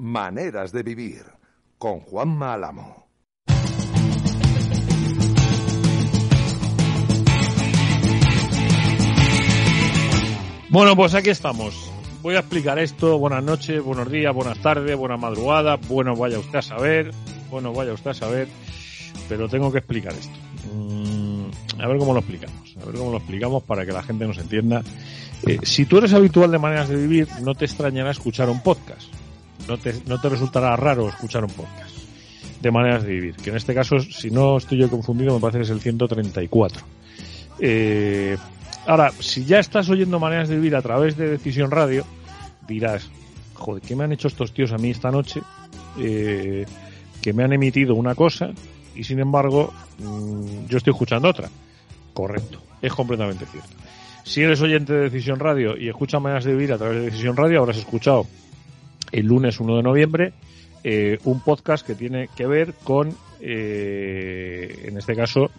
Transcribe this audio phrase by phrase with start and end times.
[0.00, 1.24] Maneras de vivir
[1.76, 3.08] con Juan Álamo.
[10.70, 11.90] Bueno, pues aquí estamos.
[12.22, 13.18] Voy a explicar esto.
[13.18, 15.74] Buenas noches, buenos días, buenas tardes, buena madrugada.
[15.88, 17.10] Bueno, vaya usted a saber.
[17.50, 18.46] Bueno, vaya usted a saber.
[19.28, 20.38] Pero tengo que explicar esto.
[20.72, 22.76] Mm, a ver cómo lo explicamos.
[22.80, 24.80] A ver cómo lo explicamos para que la gente nos entienda.
[25.44, 29.12] Eh, si tú eres habitual de maneras de vivir, no te extrañará escuchar un podcast.
[29.68, 31.96] No te, no te resultará raro escuchar un podcast
[32.60, 33.36] de maneras de vivir.
[33.36, 36.82] Que en este caso, si no estoy yo confundido, me parece que es el 134.
[37.60, 38.36] Eh,
[38.88, 42.06] Ahora, si ya estás oyendo maneras de vivir a través de Decisión Radio,
[42.66, 43.10] dirás,
[43.52, 45.42] joder, ¿qué me han hecho estos tíos a mí esta noche?
[45.98, 46.64] Eh,
[47.20, 48.48] que me han emitido una cosa
[48.94, 51.50] y sin embargo mmm, yo estoy escuchando otra.
[52.14, 53.68] Correcto, es completamente cierto.
[54.24, 57.36] Si eres oyente de Decisión Radio y escuchas maneras de vivir a través de Decisión
[57.36, 58.26] Radio, habrás escuchado
[59.12, 60.32] el lunes 1 de noviembre
[60.84, 65.50] eh, un podcast que tiene que ver con, eh, en este caso,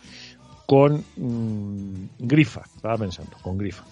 [0.66, 3.84] con mmm, Grifa, estaba pensando, con Grifa.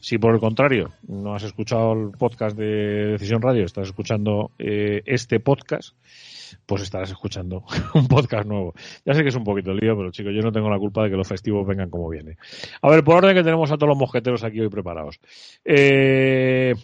[0.00, 5.02] Si por el contrario no has escuchado el podcast de Decisión Radio, estás escuchando eh,
[5.06, 5.96] este podcast,
[6.64, 7.64] pues estarás escuchando
[7.94, 8.74] un podcast nuevo.
[9.04, 11.10] Ya sé que es un poquito lío, pero chicos, yo no tengo la culpa de
[11.10, 12.36] que los festivos vengan como viene.
[12.80, 15.18] A ver, por orden que tenemos a todos los mosqueteros aquí hoy preparados.
[15.64, 16.74] Eh,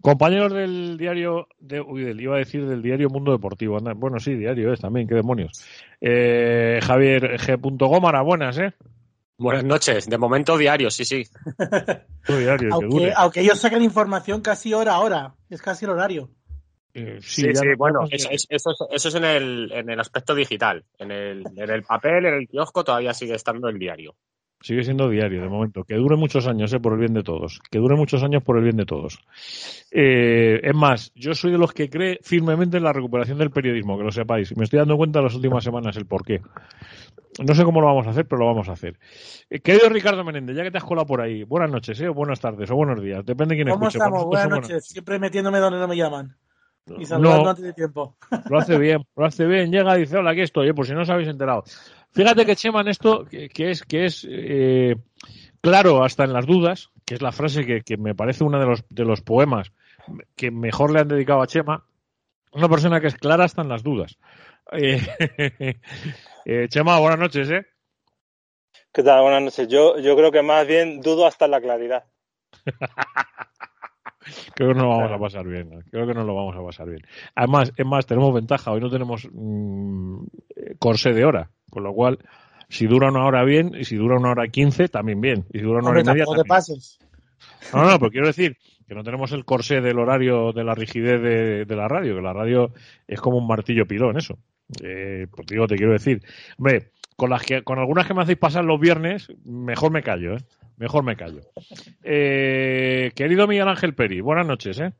[0.00, 3.78] compañeros del diario, de, uy, del, iba a decir del diario Mundo Deportivo.
[3.78, 5.64] Anda, bueno, sí, diario es también, qué demonios.
[6.00, 7.58] Eh, Javier G.
[7.60, 8.72] Gómara, buenas, ¿eh?
[9.38, 11.24] Buenas noches, de momento diario, sí, sí.
[12.26, 16.30] diario, aunque, aunque, ellos saquen información casi hora a hora, es casi el horario.
[16.94, 20.34] Eh, sí, sí, sí no, bueno, eso, eso, eso, es en el, en el aspecto
[20.34, 20.82] digital.
[20.98, 24.14] En el, en el papel, en el kiosco, todavía sigue estando el diario.
[24.60, 25.84] Sigue siendo diario de momento.
[25.84, 27.60] Que dure muchos años, eh, por el bien de todos.
[27.70, 29.18] Que dure muchos años por el bien de todos.
[29.90, 33.98] Eh, es más, yo soy de los que cree firmemente en la recuperación del periodismo,
[33.98, 34.56] que lo sepáis.
[34.56, 36.40] Me estoy dando cuenta en las últimas semanas el por qué.
[37.44, 38.98] No sé cómo lo vamos a hacer, pero lo vamos a hacer.
[39.50, 42.08] Eh, querido Ricardo Menéndez, ya que te has colado por ahí, buenas noches, ¿eh?
[42.08, 43.24] o buenas tardes, o buenos días.
[43.26, 43.98] Depende de quién ¿Cómo escuche.
[43.98, 44.24] estamos?
[44.24, 44.68] Buenas noches.
[44.68, 46.34] buenas Siempre metiéndome donde no me llaman.
[46.98, 48.16] Y saludando no, antes de tiempo.
[48.48, 49.70] Lo hace bien, lo hace bien.
[49.72, 51.64] Llega y dice, hola, aquí estoy, eh, por si no os habéis enterado.
[52.12, 54.96] Fíjate que Chema en esto, que, que es, que es eh,
[55.60, 58.66] claro hasta en las dudas, que es la frase que, que me parece uno de
[58.66, 59.72] los, de los poemas
[60.36, 61.84] que mejor le han dedicado a Chema,
[62.52, 64.18] una persona que es clara hasta en las dudas.
[64.72, 65.00] Eh,
[66.44, 67.66] eh, Chema, buenas noches, ¿eh?
[68.92, 69.22] ¿Qué tal?
[69.22, 69.68] Buenas noches.
[69.68, 72.04] Yo, yo creo que más bien dudo hasta en la claridad.
[74.54, 75.70] Creo que no lo vamos a pasar bien.
[75.90, 77.02] Creo que no lo vamos a pasar bien.
[77.34, 78.72] Además, es más, tenemos ventaja.
[78.72, 80.24] Hoy no tenemos mmm,
[80.78, 81.50] corsé de hora.
[81.70, 82.18] Con lo cual,
[82.68, 85.44] si dura una hora bien, y si dura una hora quince, también bien.
[85.52, 86.24] Y si dura una hora y media.
[86.24, 86.98] Te pases.
[87.72, 91.20] No, no, pero quiero decir que no tenemos el corsé del horario de la rigidez
[91.20, 92.72] de, de la radio, que la radio
[93.06, 94.38] es como un martillo pilón, eso.
[94.82, 96.22] Eh, pues digo, te quiero decir.
[96.58, 100.34] Hombre, con, las que, con algunas que me hacéis pasar los viernes, mejor me callo,
[100.34, 100.40] ¿eh?
[100.76, 101.40] Mejor me callo.
[102.04, 104.92] Eh, querido Miguel Ángel Peri, buenas noches, ¿eh?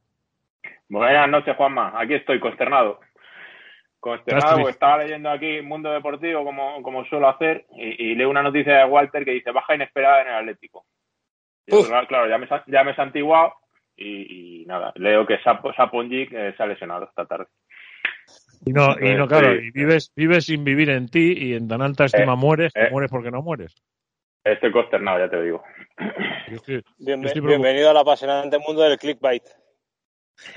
[0.88, 1.92] Buenas noches, Juanma.
[2.00, 3.00] Aquí estoy, consternado.
[4.00, 8.78] Consternado, estaba leyendo aquí Mundo Deportivo, como, como suelo hacer, y, y, leo una noticia
[8.78, 10.86] de Walter que dice baja inesperada en el Atlético.
[11.66, 11.72] Y
[12.06, 13.54] claro, ya me, ya me he santiguado
[13.96, 17.46] y, y nada, leo que Sap, Saponjic eh, se ha lesionado esta tarde.
[18.64, 21.82] Y no, y no claro, y vives, vives sin vivir en ti y en tan
[21.82, 23.74] alta estima eh, mueres, eh, mueres porque no mueres.
[24.44, 25.62] Estoy consternado, ya te digo.
[26.48, 29.42] Yo estoy, Bien, yo estoy bienvenido al apasionante mundo del clickbait.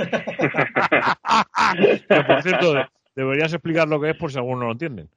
[2.07, 2.73] que, por cierto,
[3.15, 5.09] deberías explicar lo que es por si alguno no lo entienden.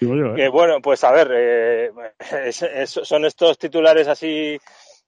[0.00, 0.36] Digo yo, ¿eh?
[0.36, 1.90] Que bueno, pues a ver, eh,
[2.44, 4.58] es, es, son estos titulares así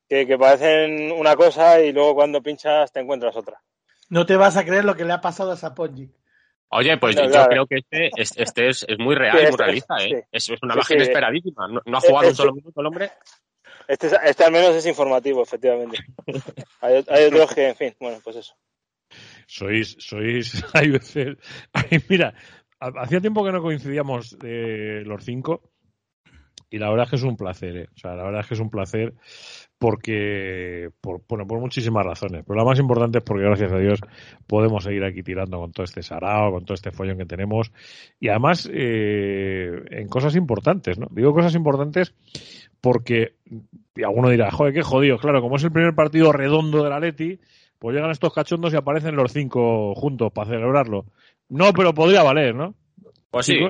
[0.08, 3.60] que, que, parecen una cosa y luego cuando pinchas te encuentras otra.
[4.08, 6.12] No te vas a creer lo que le ha pasado a Saponjic.
[6.70, 7.48] Oye, pues no, yo claro.
[7.48, 10.26] creo que este, este es, es, muy real, sí, este, muy realista, ¿eh?
[10.32, 10.52] Sí.
[10.52, 11.66] Es, una baja sí, inesperadísima.
[11.66, 13.10] No, no, ha jugado este, un solo minuto el hombre.
[13.86, 15.98] Este, este al menos es informativo, efectivamente.
[16.82, 18.54] hay, hay otros que, en fin, bueno, pues eso.
[19.46, 21.36] Sois, sois, hay veces,
[21.72, 22.34] ay, mira,
[22.78, 25.72] hacía tiempo que no coincidíamos eh, los cinco
[26.70, 27.88] y la verdad es que es un placer, ¿eh?
[27.94, 29.14] o sea, la verdad es que es un placer
[29.78, 34.00] porque por, bueno, por muchísimas razones, pero la más importante es porque gracias a Dios
[34.46, 37.72] podemos seguir aquí tirando con todo este sarao, con todo este follón que tenemos
[38.18, 41.06] y además eh, en cosas importantes, ¿no?
[41.10, 42.14] Digo cosas importantes
[42.80, 43.34] porque
[43.94, 47.00] y alguno dirá, joder, qué jodido, claro, como es el primer partido redondo de la
[47.00, 47.38] Leti,
[47.78, 51.06] pues llegan estos cachondos y aparecen los cinco juntos para celebrarlo.
[51.48, 52.74] No, pero podría valer, ¿no?
[53.30, 53.58] Pues sí.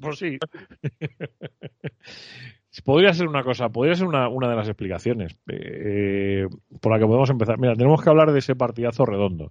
[0.00, 0.36] Pues sí.
[2.84, 6.46] Podría ser una cosa, podría ser una, una de las explicaciones eh,
[6.80, 7.58] por la que podemos empezar.
[7.58, 9.50] Mira, tenemos que hablar de ese partidazo redondo.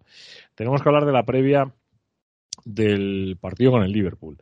[0.56, 1.74] Tenemos que hablar de la previa
[2.66, 4.38] del partido con el Liverpool.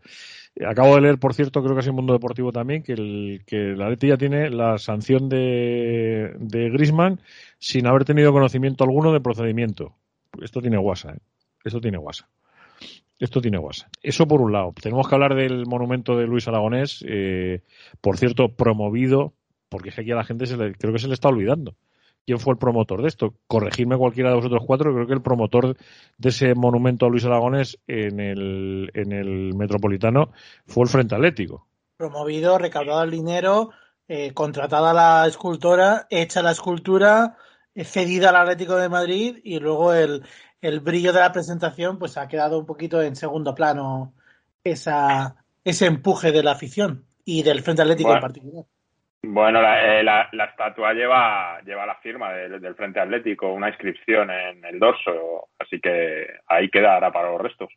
[0.66, 3.76] Acabo de leer, por cierto, creo que es en Mundo Deportivo también, que, el, que
[3.76, 7.22] la Leti ya tiene la sanción de, de Grisman
[7.60, 9.94] sin haber tenido conocimiento alguno de procedimiento.
[10.42, 11.20] Esto tiene guasa, ¿eh?
[11.64, 12.28] Esto tiene guasa.
[13.20, 13.90] Esto tiene guasa.
[14.04, 14.74] Eso por un lado.
[14.80, 17.64] Tenemos que hablar del monumento de Luis Aragonés, eh,
[18.00, 19.34] por cierto, promovido,
[19.70, 21.76] porque es que aquí a la gente se le, creo que se le está olvidando.
[22.26, 23.34] ¿Quién fue el promotor de esto?
[23.48, 25.78] Corregirme cualquiera de vosotros cuatro, creo que el promotor
[26.18, 30.32] de ese monumento a Luis Aragonés en el, en el Metropolitano
[30.66, 31.68] fue el Frente Atlético.
[31.96, 33.72] Promovido, recaudado el dinero,
[34.10, 37.38] eh, contratada la escultora, hecha la escultura,
[37.76, 40.24] cedida al Atlético de Madrid y luego el,
[40.62, 44.14] el brillo de la presentación pues ha quedado un poquito en segundo plano
[44.64, 48.66] esa, ese empuje de la afición y del Frente Atlético en particular.
[49.24, 54.64] Bueno, la, eh, la, estatua lleva, lleva la firma del Frente Atlético, una inscripción en
[54.64, 57.70] el dorso, así que ahí quedará para los restos.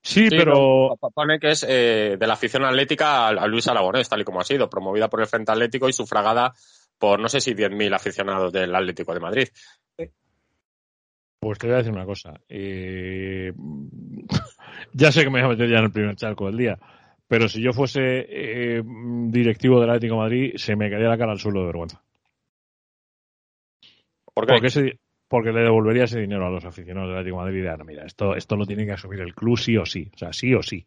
[0.00, 0.96] Sí, pero...
[1.14, 4.44] Pone que es eh, de la afición atlética a, Luis Aragonés, tal y como ha
[4.44, 6.52] sido, promovida por el Frente Atlético y sufragada
[6.98, 9.48] por no sé si 10.000 aficionados del Atlético de Madrid.
[11.42, 12.34] Pues te voy a decir una cosa.
[12.48, 13.52] Eh,
[14.92, 16.78] ya sé que me voy a meter ya en el primer charco del día,
[17.26, 18.80] pero si yo fuese eh,
[19.26, 22.00] directivo del Atlético de Madrid, se me caería la cara al suelo de vergüenza.
[24.32, 24.52] ¿Por qué?
[24.52, 27.86] Porque, porque le devolvería ese dinero a los aficionados del Atlético de Madrid y dirían,
[27.86, 30.12] mira, esto, esto lo tiene que asumir el club sí o sí.
[30.14, 30.86] O sea, sí o sí.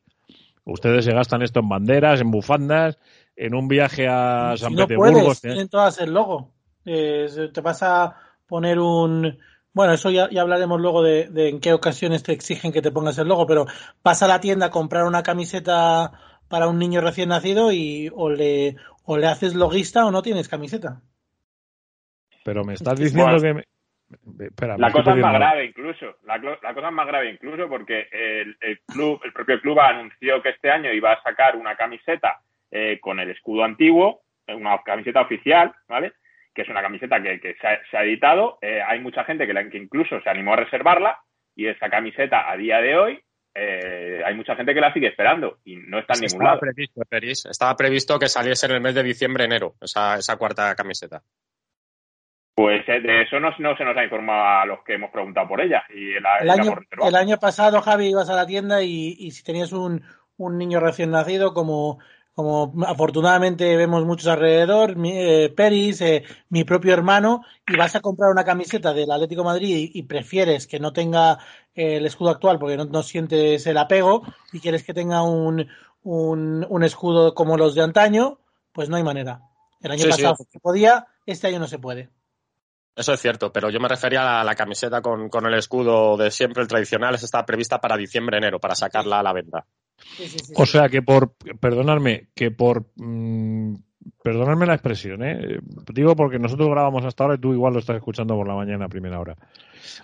[0.64, 2.98] Ustedes se gastan esto en banderas, en bufandas,
[3.36, 5.22] en un viaje a San no Petersburgo.
[5.22, 6.54] Puedes, tienen todas el logo.
[6.86, 8.16] Eh, te vas a
[8.48, 9.38] poner un
[9.76, 13.28] bueno, eso ya, hablaremos luego de, en qué ocasiones te exigen que te pongas el
[13.28, 13.66] logo, pero
[14.02, 16.14] pasa a la tienda a comprar una camiseta
[16.48, 20.48] para un niño recién nacido y o le, o le haces loguista o no tienes
[20.48, 21.02] camiseta.
[22.46, 23.66] Pero me estás diciendo que...
[24.78, 29.20] la cosa es más grave incluso, la, cosa es más grave incluso porque el, club,
[29.26, 32.40] el propio club anunció que este año iba a sacar una camiseta
[32.72, 36.14] eh, con el escudo antiguo, una camiseta oficial, ¿vale?
[36.56, 38.58] Que es una camiseta que, se, ha, editado.
[38.62, 41.20] Eh, hay mucha gente que, la, que incluso se animó a reservarla
[41.54, 43.20] y esa camiseta a día de hoy
[43.54, 46.60] eh, hay mucha gente que la sigue esperando y no está en ningún estaba lado.
[47.10, 51.22] Previsto, estaba previsto que saliese en el mes de diciembre-enero esa, esa cuarta camiseta.
[52.56, 55.50] Pues eh, de eso no, no, se nos ha informado a los que hemos preguntado
[55.50, 55.84] por ella.
[55.94, 56.74] Y el, año,
[57.06, 60.04] el año pasado, Javi, ibas a la tienda y, y si tenías un,
[60.38, 62.00] un niño recién nacido, como
[62.36, 68.02] como afortunadamente vemos muchos alrededor, mi, eh, Peris, eh, mi propio hermano, y vas a
[68.02, 71.40] comprar una camiseta del Atlético Madrid y, prefieres que no tenga
[71.74, 75.66] eh, el escudo actual porque no, sientes el apego y quieres que tenga un,
[76.04, 78.40] un, un, escudo como los de antaño,
[78.74, 79.44] pues no hay manera.
[79.80, 82.10] El año pasado se podía, este año no se puede.
[82.98, 86.32] Eso es cierto, pero yo me refería a la, camiseta con, con, el escudo de
[86.32, 89.66] siempre, el tradicional, esa está prevista para diciembre-enero, para sacarla a la venta
[90.56, 93.76] o sea que por, perdonadme, que por, mmm,
[94.24, 95.60] perdonadme la expresión, ¿eh?
[95.94, 98.86] digo porque nosotros grabamos hasta ahora y tú igual lo estás escuchando por la mañana
[98.86, 99.36] a primera hora.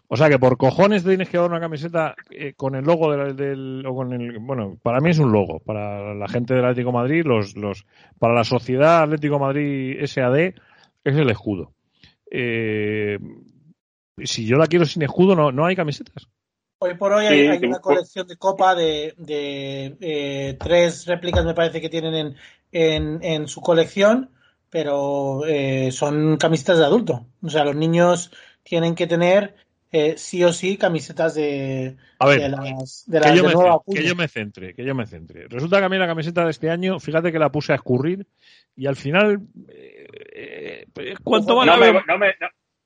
[0.07, 3.83] O sea que por cojones tienes que dar una camiseta eh, con el logo del,
[3.85, 7.23] o con el, bueno, para mí es un logo, para la gente del Atlético Madrid,
[7.25, 7.85] los, los,
[8.19, 10.55] para la sociedad Atlético Madrid SAD es
[11.03, 11.73] el escudo.
[12.29, 13.17] Eh,
[14.23, 16.27] si yo la quiero sin escudo, no, no hay camisetas.
[16.83, 21.89] Hoy por hoy hay, una colección de copa de, eh, tres réplicas, me parece que
[21.89, 22.35] tienen
[22.71, 24.31] en, su colección,
[24.71, 27.27] pero eh, son camisetas de adulto.
[27.43, 28.31] O sea, los niños
[28.63, 29.53] tienen que tener
[29.91, 33.53] eh, sí o sí camisetas de, a ver, las, de que, yo me,
[33.93, 35.47] que yo me centre, que yo me centre.
[35.49, 38.25] Resulta que a mí la camiseta de este año, fíjate que la puse a escurrir
[38.75, 39.39] y al final,
[41.23, 41.71] ¿cuánto vale?
[41.73, 42.33] No me, no, me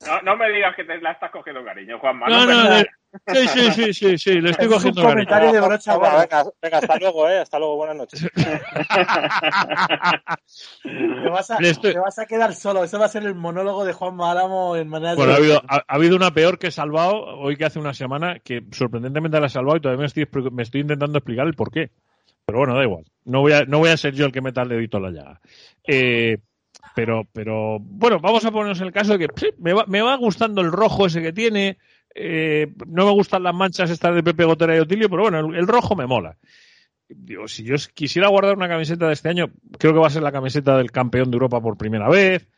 [0.00, 2.28] digas que te la estás cogiendo cariño, Juanma.
[2.28, 6.44] No, no, sí, sí, sí, sí, sí, le estoy cogiendo un comentario de brocha venga,
[6.60, 8.28] venga, hasta luego, eh, hasta luego, buenas noches.
[10.82, 13.92] te, vas a, te, vas a, quedar solo, ese va a ser el monólogo de
[13.92, 17.56] Juan Álamo en manera bueno, ha habido, ha, habido una peor que he salvado hoy
[17.56, 20.82] que hace una semana, que sorprendentemente la he salvado y todavía me estoy, me estoy
[20.82, 21.90] intentando explicar el por qué.
[22.46, 23.04] Pero bueno, da igual.
[23.24, 25.10] No voy a, no voy a ser yo el que meta el dedito en la
[25.10, 25.40] llaga.
[25.84, 26.38] Eh,
[26.96, 30.16] Pero, pero, bueno, vamos a ponernos en el caso de que me, va, me va
[30.16, 31.76] gustando el rojo ese que tiene.
[32.14, 35.66] Eh, no me gustan las manchas estas de Pepe Gotera y Otilio, pero bueno, el,
[35.66, 36.38] rojo me mola.
[37.06, 40.22] Digo, si yo quisiera guardar una camiseta de este año, creo que va a ser
[40.22, 42.48] la camiseta del campeón de Europa por primera vez.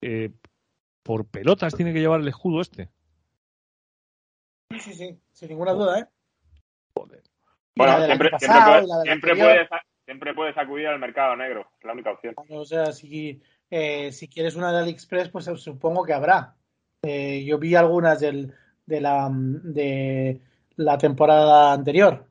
[0.00, 0.30] Eh,
[1.02, 2.90] por pelotas tiene que llevar el escudo este.
[4.70, 6.06] Sí, sí, sí, sin ninguna duda, ¿eh?
[6.94, 7.22] Joder.
[7.74, 9.68] Bueno, siempre, siempre, siempre, puedes,
[10.04, 12.34] siempre puedes acudir al mercado negro, es la única opción.
[12.50, 16.56] O sea, si, eh, si quieres una de AliExpress, pues supongo que habrá.
[17.02, 18.52] Eh, yo vi algunas del,
[18.86, 20.40] de, la, de
[20.76, 22.26] la temporada anterior.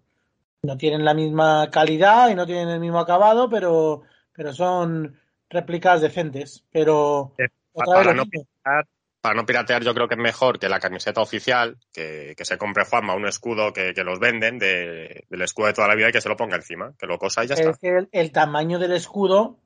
[0.61, 4.01] No tienen la misma calidad y no tienen el mismo acabado, pero,
[4.33, 5.17] pero son
[5.49, 6.65] réplicas decentes.
[6.71, 8.87] Pero eh, para, no piratear,
[9.21, 12.83] para, no piratear, yo creo que es mejor que la camiseta oficial, que, se compre
[12.83, 16.21] Juanma un escudo que, los venden de, del escudo de toda la vida y que
[16.21, 17.69] se lo ponga encima, que lo cosa y ya está.
[17.69, 19.57] Es que el, tamaño del escudo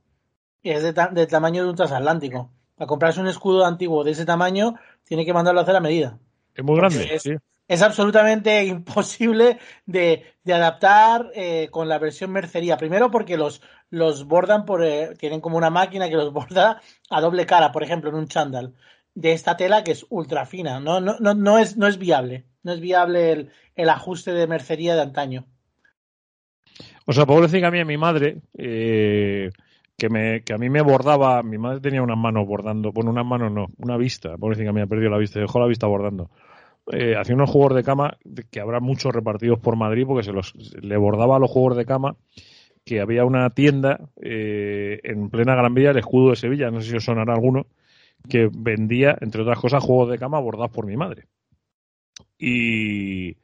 [0.71, 2.49] es de del tamaño de un transatlántico.
[2.75, 6.17] Para comprarse un escudo antiguo de ese tamaño, tiene que mandarlo a hacer a medida.
[6.55, 7.29] Es muy grande, es,
[7.67, 12.77] es absolutamente imposible de, adaptar eh, con la versión mercería.
[12.77, 17.21] Primero porque los, los bordan por, eh, tienen como una máquina que los borda a
[17.21, 18.73] doble cara, por ejemplo, en un chándal
[19.15, 20.79] de esta tela que es ultra fina.
[20.79, 22.45] No, no, no, no, es, no es viable.
[22.63, 25.45] No es viable el, el ajuste de mercería de antaño.
[27.05, 29.51] O sea, puedo decir que a mí, a mi madre, eh,
[29.97, 33.25] que, me, que a mí me bordaba, mi madre tenía unas manos bordando, bueno, unas
[33.25, 35.87] manos no, una vista, por decir que mí ha perdido la vista, dejó la vista
[35.87, 36.29] bordando.
[36.91, 38.17] Eh, hacía unos juegos de cama
[38.51, 41.85] que habrá muchos repartidos por Madrid porque se los le bordaba a los juegos de
[41.85, 42.17] cama
[42.83, 46.89] que había una tienda eh, en plena Gran Vía, el escudo de Sevilla, no sé
[46.89, 47.67] si os sonará alguno,
[48.29, 51.27] que vendía, entre otras cosas, juegos de cama bordados por mi madre.
[52.37, 53.37] Y,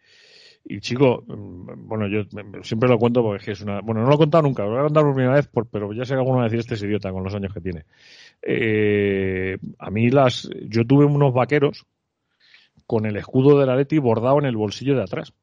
[0.72, 2.22] y chico, mm, bueno, yo
[2.62, 3.82] siempre lo cuento porque es una.
[3.82, 6.06] Bueno, no lo he contado nunca, lo voy a contar por primera vez, pero ya
[6.06, 7.86] sé que alguno va a decir este es idiota con los años que tiene.
[8.44, 10.48] Eh, a mí las.
[10.68, 11.88] Yo tuve unos vaqueros
[12.86, 15.34] con el escudo de la Leti bordado en el bolsillo de atrás.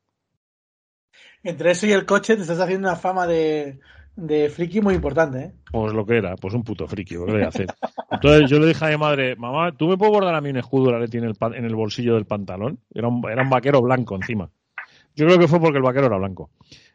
[1.43, 3.81] Entre eso y el coche te estás haciendo una fama de,
[4.15, 5.53] de friki muy importante, ¿eh?
[5.73, 7.67] Pues lo que era, pues un puto friki, lo voy a hacer.
[8.13, 10.59] Entonces yo le dije a mi madre, mamá, ¿tú me puedes bordar a mí un
[10.59, 12.79] escudo de la Leti en el, en el bolsillo del pantalón?
[12.95, 14.49] Era un, era un vaquero blanco encima.
[15.17, 16.51] Yo creo que fue porque el vaquero era blanco.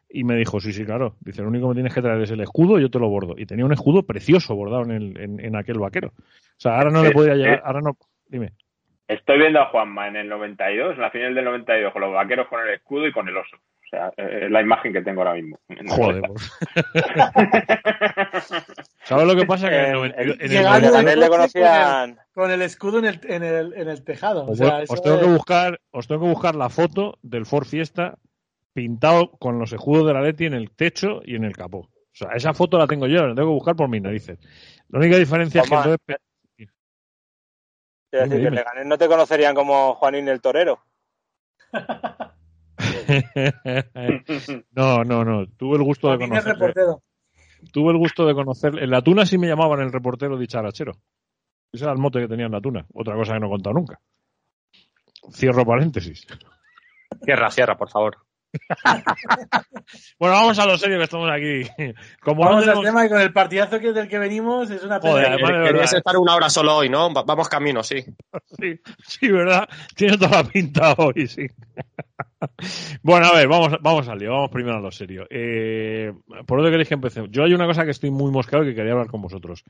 [0.08, 1.16] Y me dijo, sí, sí, claro.
[1.20, 3.34] Dice, lo único que tienes que traer es el escudo y yo te lo bordo.
[3.36, 6.08] Y tenía un escudo precioso bordado en, el, en, aquel vaquero.
[6.08, 7.96] O sea, ahora no le podía llegar, ahora no,
[8.28, 8.52] dime.
[9.08, 12.46] Estoy viendo a Juanma en el 92, en la final del 92, con los vaqueros
[12.48, 13.56] con el escudo y con el oso.
[13.92, 15.60] Sea, es la imagen que tengo ahora mismo.
[15.86, 16.22] Joder.
[19.04, 19.68] ¿Sabes lo que pasa?
[19.68, 22.18] Que en el, le conocían...
[22.32, 24.46] Con el, escudo en el, en el, en el tejado.
[24.46, 24.58] Os,
[25.02, 28.16] tengo que buscar, os tengo que buscar la foto del Ford Fiesta
[28.72, 31.80] pintado con los escudos de la Leti en el techo y en el capó.
[31.80, 34.38] O sea, esa foto la tengo yo, la tengo que buscar por mis narices.
[34.88, 35.98] La única diferencia es que entonces
[38.10, 40.82] decir, que no te conocerían como Juanín el Torero.
[44.72, 45.46] no, no, no.
[45.56, 46.56] Tuve el gusto de conocer.
[47.72, 48.82] Tuve el gusto de conocer.
[48.82, 50.92] En la tuna sí me llamaban el reportero dicharachero.
[51.72, 52.86] Ese era el mote que tenía en la tuna.
[52.92, 54.00] Otra cosa que no he contado nunca.
[55.32, 56.26] Cierro paréntesis.
[57.24, 58.16] Cierra, cierra, por favor.
[60.18, 61.62] bueno, vamos a lo serio que estamos aquí.
[62.20, 65.36] Como vamos al tema y con el partidazo que del que venimos es una pena.
[65.36, 67.10] Querías estar una hora solo hoy, ¿no?
[67.12, 68.04] Vamos camino, sí.
[68.60, 68.80] sí.
[69.06, 69.68] Sí, ¿verdad?
[69.94, 71.46] Tiene toda la pinta hoy, sí.
[73.02, 74.32] bueno, a ver, vamos, vamos al lío.
[74.32, 75.26] Vamos primero a lo serio.
[75.30, 76.12] Eh,
[76.46, 77.30] ¿Por dónde queréis que empecemos?
[77.30, 79.64] Yo hay una cosa que estoy muy mosqueado y que quería hablar con vosotros.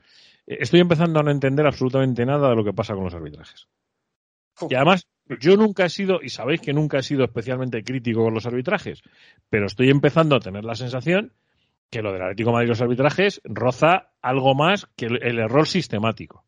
[0.45, 3.67] Eh, estoy empezando a no entender absolutamente nada de lo que pasa con los arbitrajes.
[4.69, 5.07] Y además,
[5.39, 9.01] yo nunca he sido, y sabéis que nunca he sido especialmente crítico con los arbitrajes,
[9.49, 11.33] pero estoy empezando a tener la sensación
[11.89, 15.67] que lo del Atlético de Madrid y los arbitrajes roza algo más que el, error
[15.67, 16.43] sistemático.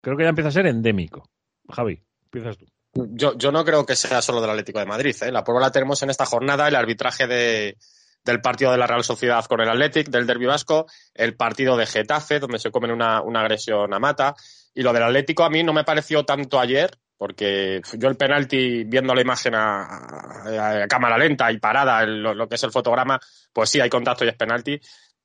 [0.00, 1.28] Creo que ya empieza a ser endémico.
[1.68, 2.66] Javi, empiezas tú.
[2.94, 5.14] Yo, no creo que sea solo del Atlético de Madrid.
[5.22, 5.32] ¿eh?
[5.32, 7.76] La prueba la tenemos en esta jornada, el arbitraje de,
[8.24, 11.86] del partido de la Real Sociedad con el Athletic, del Derby Vasco, el partido de
[11.86, 14.34] Getafe, donde se comen una, una agresión a Mata.
[14.74, 18.84] Y lo del Atlético a mí no me pareció tanto ayer, porque yo el penalti,
[18.84, 23.18] viendo la imagen a, cámara lenta y parada, lo, que es el fotograma,
[23.52, 24.80] pues sí, hay contacto y es penalti.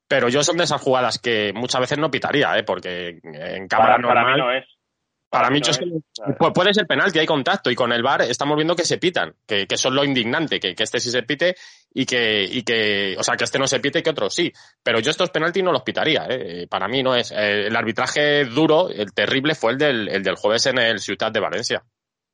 [0.07, 2.63] Pero yo son de esas jugadas que muchas veces no pitaría, ¿eh?
[2.63, 4.23] porque en cámara normal...
[4.23, 4.65] Para mí no es.
[5.33, 5.61] Para mí,
[6.53, 9.65] puede ser penalti, hay contacto, y con el VAR estamos viendo que se pitan, que,
[9.65, 11.55] que eso es lo indignante, que, este sí se pite
[11.91, 14.53] y que, y que, o sea, que este no se pite y que otro sí.
[14.83, 16.67] Pero yo estos penaltis no los pitaría, ¿eh?
[16.69, 17.31] para mí no es.
[17.31, 21.31] Eh, el arbitraje duro, el terrible, fue el del, el del jueves en el Ciudad
[21.31, 21.83] de Valencia.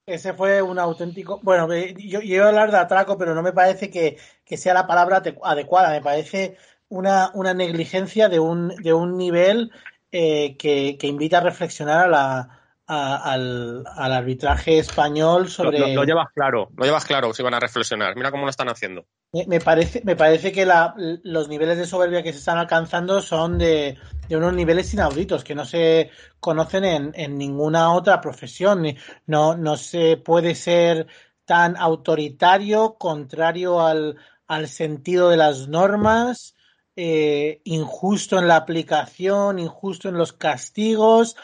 [0.06, 1.40] Ese fue un auténtico.
[1.42, 4.74] Bueno, yo, yo iba a hablar de atraco, pero no me parece que, que sea
[4.74, 5.92] la palabra adecuada.
[5.92, 6.58] Me parece
[6.90, 9.72] una, una negligencia de un, de un nivel
[10.12, 12.59] eh, que, invita a reflexionar a la,
[12.90, 15.94] al, arbitraje español sobre.
[15.94, 18.16] Lo, llevas claro, lo llevas claro si van a reflexionar.
[18.16, 19.06] Mira cómo lo están haciendo.
[19.32, 20.68] Me, parece, me parece que
[21.24, 23.98] los niveles de soberbia que se están alcanzando son de,
[24.32, 28.84] unos niveles inauditos que no se conocen en, ninguna otra profesión.
[29.28, 31.06] No, no se puede ser
[31.46, 34.18] tan autoritario, contrario al,
[34.48, 36.56] al sentido de las normas,
[36.96, 41.38] eh, injusto en la aplicación, injusto en los castigos,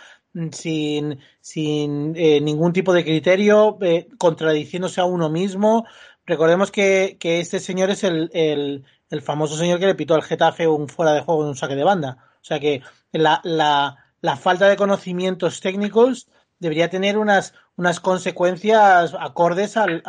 [0.51, 5.85] sin, sin eh, ningún tipo de criterio, eh, contradiciéndose a uno mismo.
[6.25, 10.23] Recordemos que, que este señor es el, el, el, famoso señor que le pitó al
[10.23, 12.17] Getafe un fuera de juego en un saque de banda.
[12.41, 16.27] O sea que la, la, la falta de conocimientos técnicos
[16.59, 20.03] debería tener unas, unas consecuencias acordes al,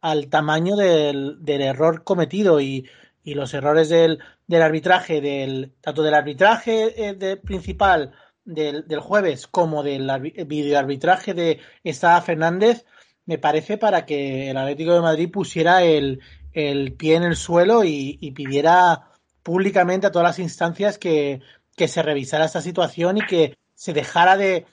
[0.00, 2.88] al, tamaño del, del, error cometido y,
[3.22, 8.12] y los errores del, del, arbitraje, del, tanto del arbitraje eh, de, principal
[8.44, 10.10] del, del jueves como del
[10.46, 12.84] videoarbitraje de Estrada Fernández,
[13.26, 16.20] me parece para que el Atlético de Madrid pusiera el,
[16.52, 19.08] el pie en el suelo y, pidiera
[19.42, 21.40] públicamente a todas las instancias que,
[21.76, 24.66] que, se revisara esta situación y que se dejara de,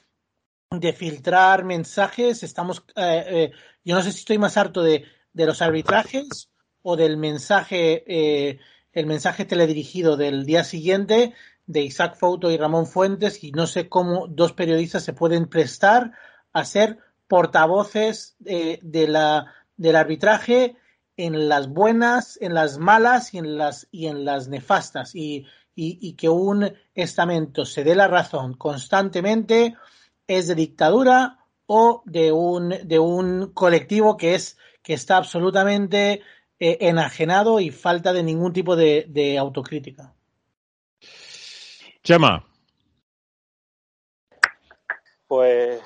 [0.70, 2.44] de filtrar mensajes.
[2.44, 3.52] Estamos, eh, eh,
[3.84, 6.50] yo no sé si estoy más harto de, de los arbitrajes
[6.82, 8.60] o del mensaje, eh,
[8.94, 11.34] el mensaje teledirigido del día siguiente
[11.68, 16.12] de Isaac Fouto y Ramón Fuentes y no sé cómo dos periodistas se pueden prestar
[16.54, 20.76] a ser portavoces de, la, del arbitraje
[21.16, 26.14] en las buenas, en las malas y en las, y en las nefastas y, y,
[26.14, 29.76] que un estamento se dé la razón constantemente
[30.28, 36.22] es de dictadura o de un, de un colectivo que es que está absolutamente
[36.60, 40.14] eh, enajenado y falta de ningún tipo de autocrítica.
[42.04, 42.44] Chema.
[45.28, 45.82] Pues,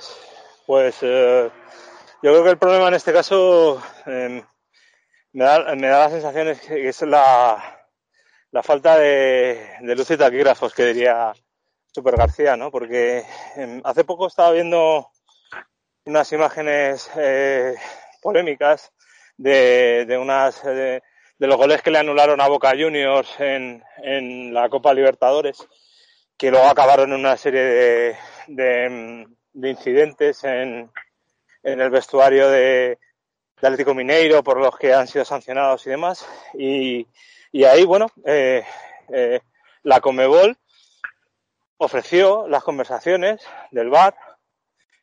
[0.66, 1.52] pues eh,
[2.24, 4.42] yo creo que el problema en este caso em,
[5.34, 7.86] me, da, me, da, la sensación que es la,
[8.52, 11.34] la falta de, de luz y taquígrafos, que diría
[11.94, 12.72] Super García, ¿no?
[12.72, 13.26] Porque
[13.58, 15.10] em, hace poco estaba viendo
[16.06, 17.76] unas imágenes eh,
[18.22, 18.94] polémicas
[19.38, 21.04] de, de unas de,
[21.38, 25.68] de, los goles que le anularon a Boca Juniors en, en la Copa Libertadores
[26.38, 27.62] que luego acabaron en una serie
[28.48, 30.92] de, de, incidentes en,
[31.64, 32.98] en, el vestuario de,
[33.62, 36.28] Atlético Mineiro por los que han sido sancionados y demás.
[36.54, 37.08] Y,
[37.64, 38.64] ahí, bueno, eh,
[39.10, 39.40] eh,
[39.84, 40.58] la Comebol
[41.78, 44.16] ofreció las conversaciones del bar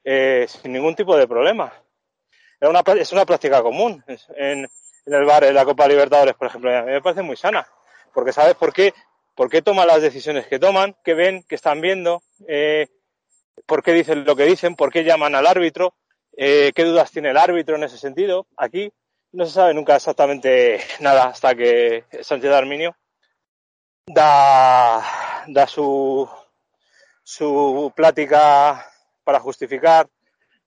[0.05, 1.73] eh, sin ningún tipo de problema.
[2.61, 4.05] Es una práctica común
[4.37, 4.69] en,
[5.07, 6.77] en el bar de la Copa Libertadores, por ejemplo.
[6.77, 7.67] A mí me parece muy sana,
[8.13, 8.95] porque sabes por qué
[9.35, 12.89] por qué toman las decisiones que toman, qué ven, qué están viendo, eh,
[13.67, 15.95] por qué dicen lo que dicen, por qué llaman al árbitro,
[16.37, 18.47] eh, qué dudas tiene el árbitro en ese sentido.
[18.57, 18.93] Aquí
[19.33, 22.97] no se sabe nunca exactamente nada hasta que Sánchez Arminio
[24.07, 25.03] da,
[25.67, 26.29] su,
[27.95, 28.87] plática
[29.25, 30.09] para justificar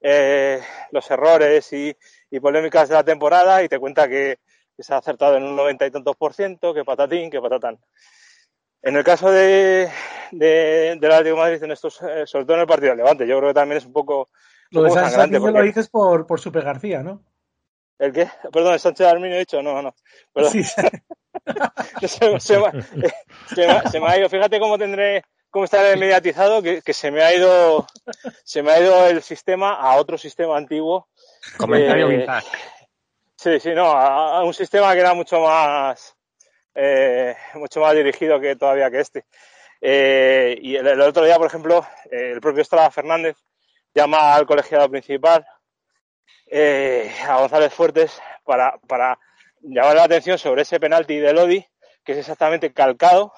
[0.01, 1.95] eh, los errores y,
[2.41, 4.39] polémicas de la temporada y te cuenta que,
[4.75, 7.79] que, se ha acertado en un noventa y tantos por ciento, que patatín, que patatán.
[8.85, 9.89] En el caso de,
[10.31, 13.25] de, del Atlético de Madrid, en estos, eh, sobre todo en el partido del Levante,
[13.25, 14.29] yo creo que también es un poco.
[14.69, 17.23] Lo de Sánchez Arminio lo dices por, por Super García, ¿no?
[17.97, 18.29] ¿El qué?
[18.53, 19.63] Perdón, ¿el Sánchez Arminio he dicho?
[19.63, 19.95] No, no.
[20.31, 20.51] Perdón.
[20.51, 20.63] Sí.
[20.63, 20.83] se,
[22.07, 24.29] se, se, me, se, me, ha ido.
[24.29, 27.87] Fíjate cómo tendré, cómo está mediatizado, que, que, se me ha ido,
[28.43, 31.07] se me ha ido el sistema a otro sistema antiguo.
[31.57, 32.27] Comentario eh,
[33.35, 36.14] Sí, sí, no, a, a un sistema que era mucho más,
[36.75, 39.25] eh, mucho más dirigido que todavía que este.
[39.81, 43.37] Eh, y el, el, otro día, por ejemplo, eh, el propio Estrada Fernández
[43.93, 45.45] llama al colegiado principal,
[46.51, 49.17] a González Fuertes, para, para
[49.61, 51.65] llamar la atención sobre ese penalti de Lodi,
[52.03, 53.33] que es exactamente calcado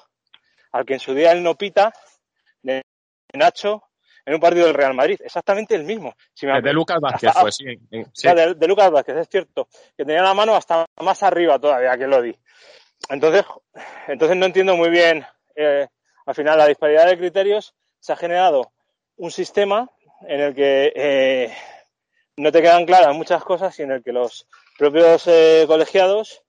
[0.71, 1.93] al que en su día él no pita
[2.61, 2.81] de
[3.33, 3.83] Nacho
[4.25, 6.13] en un partido del Real Madrid, exactamente el mismo.
[6.33, 7.65] Si me de Lucas Vázquez hasta, fue, sí.
[8.13, 8.27] sí.
[8.27, 12.07] De, de, Lucas Vázquez, es cierto, que tenía la mano hasta más arriba todavía que
[12.07, 12.37] Lodi.
[13.09, 13.45] Entonces,
[14.07, 15.87] entonces no entiendo muy bien, eh,
[16.25, 18.73] al final, la disparidad de criterios se ha generado
[19.15, 19.89] un sistema
[20.27, 21.53] en el que eh,
[22.37, 26.43] no te quedan claras muchas cosas y en el que los propios eh, colegiados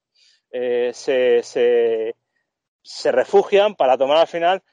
[0.51, 4.63] eh, se, se, refugian para tomar al final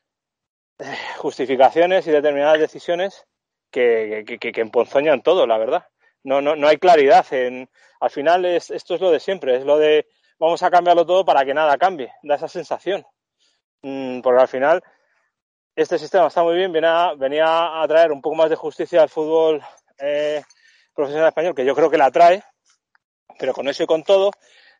[0.78, 0.84] eh,
[1.18, 3.26] justificaciones y determinadas decisiones
[3.70, 5.86] que, que, que, que emponzoñan todo, la verdad.
[6.22, 7.24] No, no, no hay claridad.
[7.32, 10.06] En, al final es, esto es lo de siempre, es lo de
[10.38, 12.12] vamos a cambiarlo todo para que nada cambie.
[12.22, 13.04] Da esa sensación.
[13.82, 14.82] Mm, porque al final
[15.74, 19.10] este sistema está muy bien, venía, venía a traer un poco más de justicia al
[19.10, 19.62] fútbol
[19.98, 20.42] eh,
[20.94, 22.42] profesional español, que yo creo que la trae,
[23.38, 24.30] pero con eso y con todo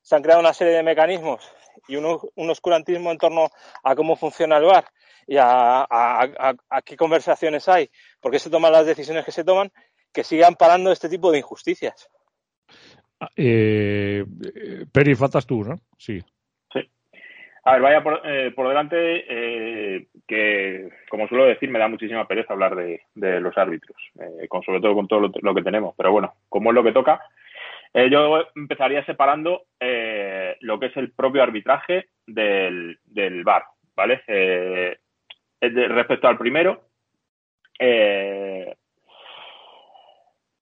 [0.02, 1.46] se han creado una serie de mecanismos
[1.86, 3.48] y un, un oscurantismo en torno
[3.82, 4.86] a cómo funciona el bar
[5.26, 7.90] y a, a, a, qué conversaciones hay,
[8.20, 9.70] por qué se toman las decisiones que se toman,
[10.12, 12.08] que sigan parando este tipo de injusticias.
[13.20, 14.24] Ah, eh,
[14.92, 15.76] Peri, faltas tú, ¿no?
[15.96, 16.22] Sí.
[17.66, 22.28] A ver, vaya por, eh, por delante eh, que, como suelo decir, me da muchísima
[22.28, 25.92] pereza hablar de, de los árbitros, eh, con, sobre todo con todo lo, que tenemos.
[25.96, 27.20] Pero bueno, como es lo que toca,
[27.92, 33.64] eh, yo empezaría separando eh, lo que es el propio arbitraje del, del VAR,
[33.96, 34.22] ¿vale?
[34.28, 34.96] Eh,
[35.60, 36.84] respecto al primero,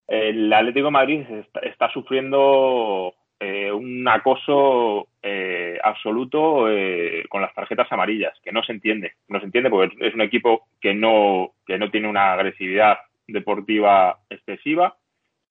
[0.06, 7.52] el Atlético de Madrid está, está sufriendo eh, un acoso eh, absoluto eh, con las
[7.52, 9.12] tarjetas amarillas, que no se entiende.
[9.28, 14.18] No se entiende porque es un equipo que no, que no tiene una agresividad deportiva
[14.30, 14.96] excesiva,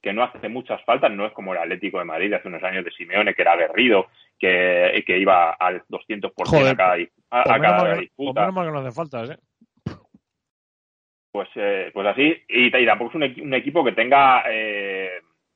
[0.02, 2.86] que no hace muchas faltas, no es como el Atlético de Madrid hace unos años
[2.86, 4.08] de Simeone, que era aguerrido,
[4.40, 6.96] que, que iba al 200% Joder, a cada,
[7.32, 8.52] a, a cada disputa.
[8.52, 9.38] Pues que no hace faltas, ¿eh?
[11.34, 15.10] Pues, eh, pues así, y, tampoco es un, un, equipo que tenga eh,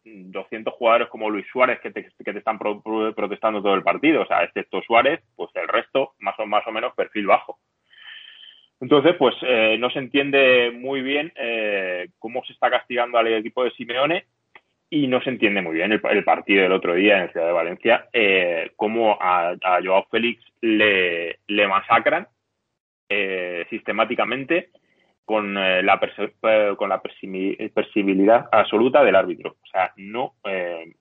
[0.03, 3.83] 200 jugadores como Luis Suárez que te, que te están pro, pro, protestando todo el
[3.83, 4.23] partido.
[4.23, 7.59] O sea, excepto Suárez, pues el resto más o, más o menos perfil bajo.
[8.81, 13.63] Entonces, pues eh, no se entiende muy bien eh, cómo se está castigando al equipo
[13.63, 14.25] de Simeone
[14.89, 17.45] y no se entiende muy bien el, el partido del otro día en el Ciudad
[17.45, 22.27] de Valencia, eh, cómo a, a Joao Félix le, le masacran
[23.09, 24.69] eh, sistemáticamente
[25.27, 29.57] con eh, la, eh, con la percibilidad absoluta del árbitro.
[29.61, 30.93] O sea, no, eh,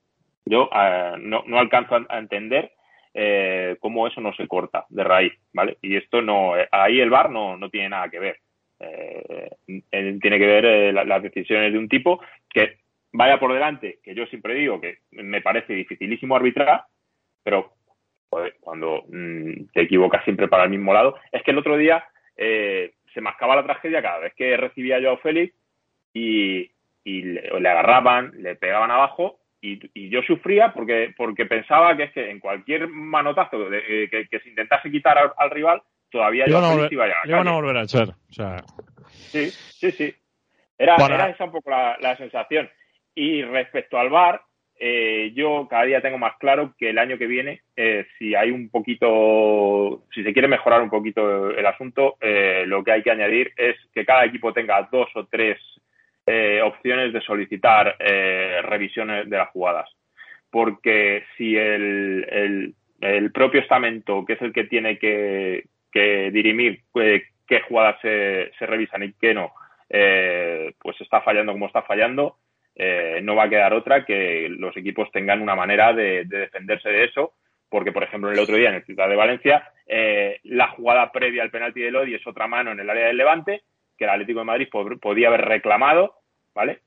[0.44, 2.72] yo eh, no, no, alcanzo a entender
[3.14, 5.78] eh, cómo eso no se corta de raíz, ¿vale?
[5.80, 8.40] Y esto no, ahí el VAR no, no tiene nada que ver.
[9.90, 12.78] tiene que ver la, las decisiones de un tipo que
[13.12, 16.82] vaya por delante, que yo siempre digo que me parece dificilísimo arbitrar,
[17.44, 17.74] pero
[18.28, 22.04] joder, cuando mmm, te equivocas siempre para el mismo lado, es que el otro día
[22.36, 25.54] eh, se mascaba la tragedia cada vez que recibía yo a Félix
[26.12, 26.70] y,
[27.02, 32.02] y le, le, agarraban, le pegaban abajo y, y, yo sufría porque, porque pensaba que
[32.04, 35.82] es que en cualquier manotazo de, eh, que, que, se intentase quitar al, al rival,
[36.10, 37.44] todavía yo no iba a llegar.
[37.54, 38.10] Volver a echar.
[38.10, 38.56] O sea...
[39.08, 40.14] Sí, sí, sí.
[40.76, 40.96] Era
[41.30, 42.68] esa un poco la, la sensación.
[43.14, 44.42] Y respecto al VAR,
[44.78, 48.50] eh, yo cada día tengo más claro que el año que viene, eh, si hay
[48.50, 53.10] un poquito, si se quiere mejorar un poquito el asunto, eh, lo que hay que
[53.10, 55.58] añadir es que cada equipo tenga dos o tres
[56.26, 59.88] eh, opciones de solicitar revisiones de las jugadas.
[60.50, 66.82] Porque si el, el, el, propio estamento, que es el que tiene que, que dirimir
[66.94, 69.52] qué jugadas se, se, revisan y qué no,
[69.88, 72.36] pues está fallando como está fallando,
[72.76, 76.90] eh, no va a quedar otra que los equipos tengan una manera de, de, defenderse
[76.90, 77.32] de eso,
[77.68, 81.42] porque, por ejemplo, el otro día en el Ciudad de Valencia, eh, la jugada previa
[81.42, 83.62] al penalti de Lodi es otra mano en el área del Levante,
[83.96, 86.16] que el Atlético de Madrid pod podía haber reclamado,
[86.54, 86.80] ¿vale?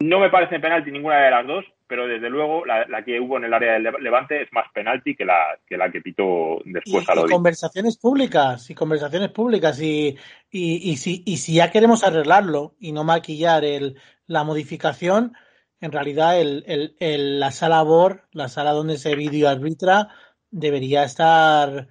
[0.00, 3.36] No me parece penalti ninguna de las dos, pero desde luego la, la, que hubo
[3.36, 7.04] en el área del Levante es más penalti que la que, la que pitó después
[7.06, 7.30] y, a Lodi.
[7.30, 10.16] Y conversaciones públicas, y conversaciones públicas, y,
[10.50, 13.96] y, y, si, y si ya queremos arreglarlo y no maquillar el,
[14.26, 15.34] la modificación,
[15.80, 20.08] en realidad el, el, el, la sala BOR, la sala donde se video arbitra,
[20.50, 21.88] debería estar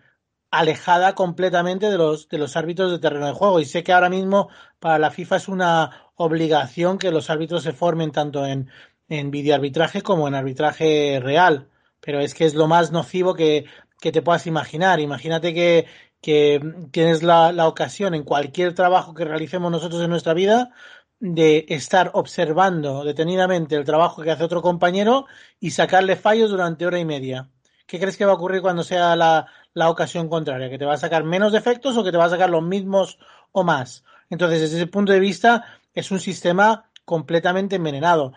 [0.51, 3.59] alejada completamente de los, de los árbitros de terreno de juego.
[3.59, 7.73] Y sé que ahora mismo para la FIFA es una obligación que los árbitros se
[7.73, 8.69] formen tanto en,
[9.09, 11.69] en videoarbitraje como en arbitraje real.
[11.99, 13.65] Pero es que es lo más nocivo que,
[13.99, 14.99] que te puedas imaginar.
[14.99, 15.87] Imagínate que,
[16.21, 20.71] que tienes la, la ocasión en cualquier trabajo que realicemos nosotros en nuestra vida
[21.19, 25.25] de estar observando detenidamente el trabajo que hace otro compañero
[25.59, 27.49] y sacarle fallos durante hora y media.
[27.87, 30.69] ¿Qué crees que va a ocurrir cuando sea la, la ocasión contraria?
[30.69, 33.19] ¿Que te va a sacar menos defectos o que te va a sacar los mismos
[33.51, 34.03] o más?
[34.29, 38.33] Entonces, desde ese punto de vista, es un sistema completamente envenenado.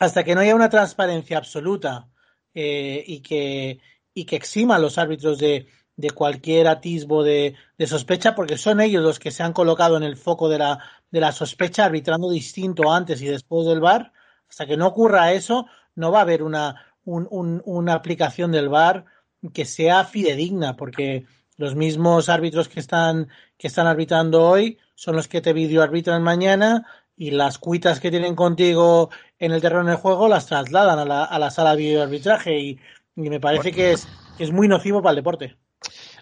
[0.00, 2.08] Hasta que no haya una transparencia absoluta
[2.54, 3.80] eh, y, que,
[4.12, 8.80] y que exima a los árbitros de, de cualquier atisbo de, de, sospecha, porque son
[8.80, 10.78] ellos los que se han colocado en el foco de la,
[11.10, 14.12] de la sospecha, arbitrando distinto antes y después del VAR.
[14.48, 18.68] Hasta que no ocurra eso, no va a haber una, un, un, una aplicación del
[18.70, 19.04] VAR
[19.52, 25.28] que sea fidedigna, porque los mismos árbitros que están, que están arbitrando hoy son los
[25.28, 26.86] que te videoarbitran mañana
[27.20, 31.24] y las cuitas que tienen contigo en el terreno de juego las trasladan a la,
[31.24, 32.78] a la sala de videoarbitraje y,
[33.14, 35.54] y me parece que es, es muy nocivo para el deporte.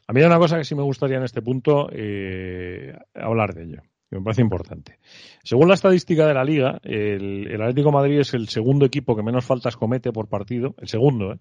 [0.08, 3.62] A mí hay una cosa que sí me gustaría en este punto eh, hablar de
[3.62, 4.98] ello, que me parece importante.
[5.44, 9.14] Según la estadística de la liga, el, el Atlético de Madrid es el segundo equipo
[9.14, 11.38] que menos faltas comete por partido, el segundo, ¿eh?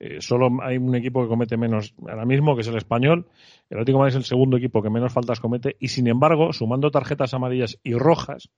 [0.00, 3.28] Eh, solo hay un equipo que comete menos ahora mismo, que es el español.
[3.68, 6.54] El Atlético de Madrid es el segundo equipo que menos faltas comete y, sin embargo,
[6.54, 8.48] sumando tarjetas amarillas y rojas,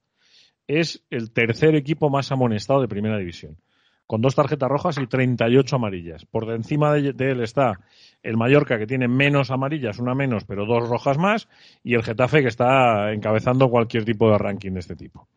[0.67, 3.59] es el tercer equipo más amonestado de primera división,
[4.07, 6.25] con dos tarjetas rojas y 38 amarillas.
[6.27, 7.81] Por encima de, él está
[8.23, 11.49] el Mallorca, que tiene menos amarillas, una menos, pero dos rojas más,
[11.83, 15.29] y el Getafe, que está encabezando cualquier tipo de ranking de este tipo.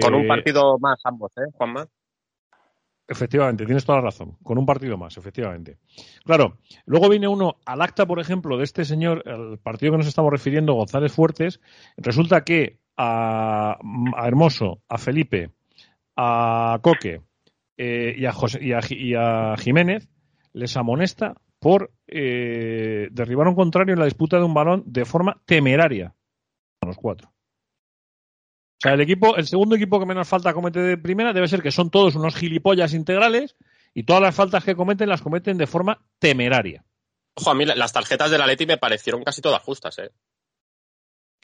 [0.00, 1.86] con un eh, partido más ambos, ¿eh, Juanma?
[3.08, 4.36] Efectivamente, tienes toda la razón.
[4.42, 5.78] Con un partido más, efectivamente.
[6.24, 10.08] Claro, luego viene uno al acta, por ejemplo, de este señor, el partido que nos
[10.08, 11.60] estamos refiriendo, González Fuertes.
[11.96, 13.78] Resulta que a,
[14.24, 15.50] Hermoso, a Felipe,
[16.16, 17.22] a Coque
[17.76, 20.08] eh, y, a Jiménez
[20.52, 25.42] les amonesta por eh, derribar un contrario en la disputa de un balón de forma
[25.44, 26.14] temeraria.
[26.80, 27.28] A los cuatro.
[27.28, 31.62] O sea, el equipo, el segundo equipo que menos falta comete de primera debe ser
[31.62, 33.56] que son todos unos gilipollas integrales
[33.94, 36.84] y todas las faltas que cometen las cometen de forma temeraria.
[37.34, 40.10] Ojo, a mí las tarjetas de la Leti me parecieron casi todas justas, ¿eh?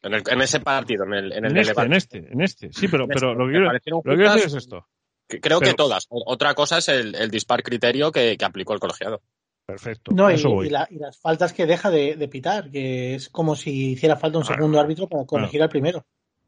[0.03, 2.73] En, ese partido, en el, en el este, en este, en este.
[2.73, 4.89] Sí, pero, pero lo que quiero, decir es esto.
[5.29, 6.07] Creo que todas.
[6.11, 9.23] Otra cosa es el, dispar criterio que, aplicó el colegiado.
[9.65, 10.11] Perfecto.
[10.13, 14.45] No, y, las faltas que deja de, pitar, que es como si hiciera falta un
[14.45, 16.05] segundo árbitro para corregir al primero.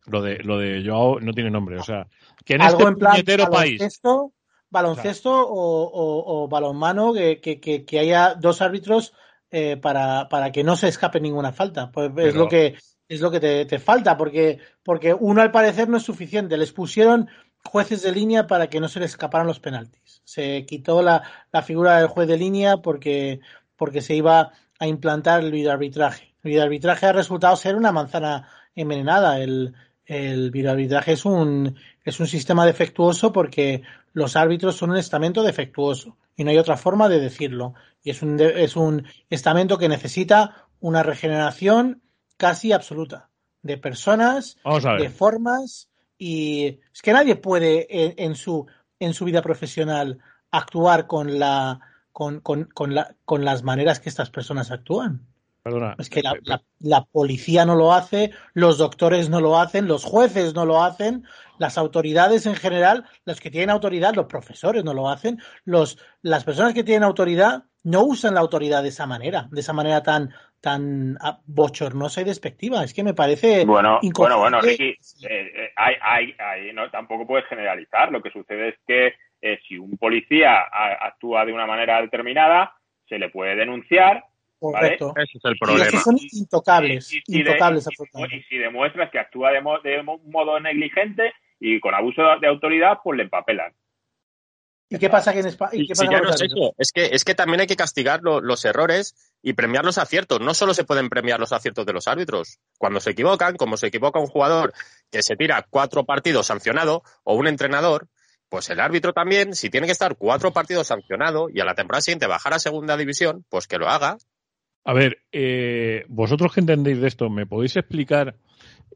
[0.06, 1.78] Lo de, lo de Joao no tiene nombre.
[1.78, 2.08] O sea,
[2.44, 4.32] que en Algo este en plan baloncesto,
[4.68, 9.14] baloncesto o, balonmano, que, que, haya dos árbitros
[9.50, 11.92] eh, para, para que no se escape ninguna falta.
[11.92, 12.74] Pues es lo que
[13.08, 16.56] es lo que te, falta, porque, porque uno al parecer no es suficiente.
[16.56, 17.28] Les pusieron
[17.64, 20.22] jueces de línea para que no se les escaparan los penaltis.
[20.24, 23.40] Se quitó la, la figura del juez de línea porque,
[23.76, 26.34] porque se iba a implantar el videoarbitraje.
[26.42, 29.38] El videoarbitraje ha resultado ser una manzana envenenada.
[29.40, 29.74] El,
[30.06, 36.16] el videoarbitraje es un, es un sistema defectuoso porque los árbitros son un estamento defectuoso
[36.36, 37.74] y no hay otra forma de decirlo.
[38.02, 42.02] Y es un, es un estamento que necesita una regeneración
[42.36, 43.30] casi absoluta
[43.62, 44.56] de personas,
[44.98, 47.86] de formas y es que nadie puede
[48.22, 48.66] en, su,
[49.00, 50.18] en su vida profesional
[50.50, 51.80] actuar con la
[52.12, 55.26] con, con, con, la, con las maneras que estas personas actúan.
[55.98, 56.22] Es que
[56.78, 61.24] la, policía no lo hace, los doctores no lo hacen, los jueces no lo hacen,
[61.58, 66.44] las autoridades en general, los que tienen autoridad, los profesores no lo hacen, los, las
[66.44, 70.30] personas que tienen autoridad no usan la autoridad de esa manera, de esa manera tan,
[70.60, 72.82] tan ah, bochornosa y despectiva.
[72.82, 73.64] Es que me parece.
[73.64, 74.96] Bueno, bueno, bueno, Ricky, eh,
[75.28, 78.10] eh, hay, hay, no, tampoco puedes generalizar.
[78.10, 80.64] Lo que sucede es que eh, si un policía
[81.00, 82.74] actúa de una manera determinada,
[83.06, 84.24] se le puede denunciar
[84.58, 85.12] Correcto.
[85.16, 85.90] Ese es el problema.
[85.92, 87.12] Y son intocables.
[87.12, 92.46] Y, intocables, y, si demuestras que actúa de, un modo negligente y con abuso de
[92.46, 93.74] autoridad, pues le empapelan.
[94.88, 95.70] ¿Y qué pasa que en España?
[96.78, 100.40] es, que, es que también hay que castigar los errores y premiar los aciertos.
[100.40, 102.58] No solo se pueden premiar los aciertos de los árbitros.
[102.78, 104.72] Cuando se equivocan, como se equivoca un jugador
[105.10, 108.08] que se tira cuatro partidos sancionado o un entrenador,
[108.48, 112.02] pues el árbitro también, si tiene que estar cuatro partidos sancionado y a la temporada
[112.02, 114.18] siguiente bajar a segunda división, pues que lo haga
[114.84, 118.36] a ver, eh, vosotros que entendéis de esto, ¿me podéis explicar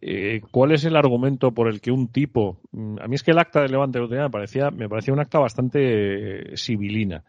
[0.00, 3.32] eh, cuál es el argumento por el que un tipo, mm, a mí es que
[3.32, 7.24] el acta de Levante me parecía, me parecía un acta bastante civilina.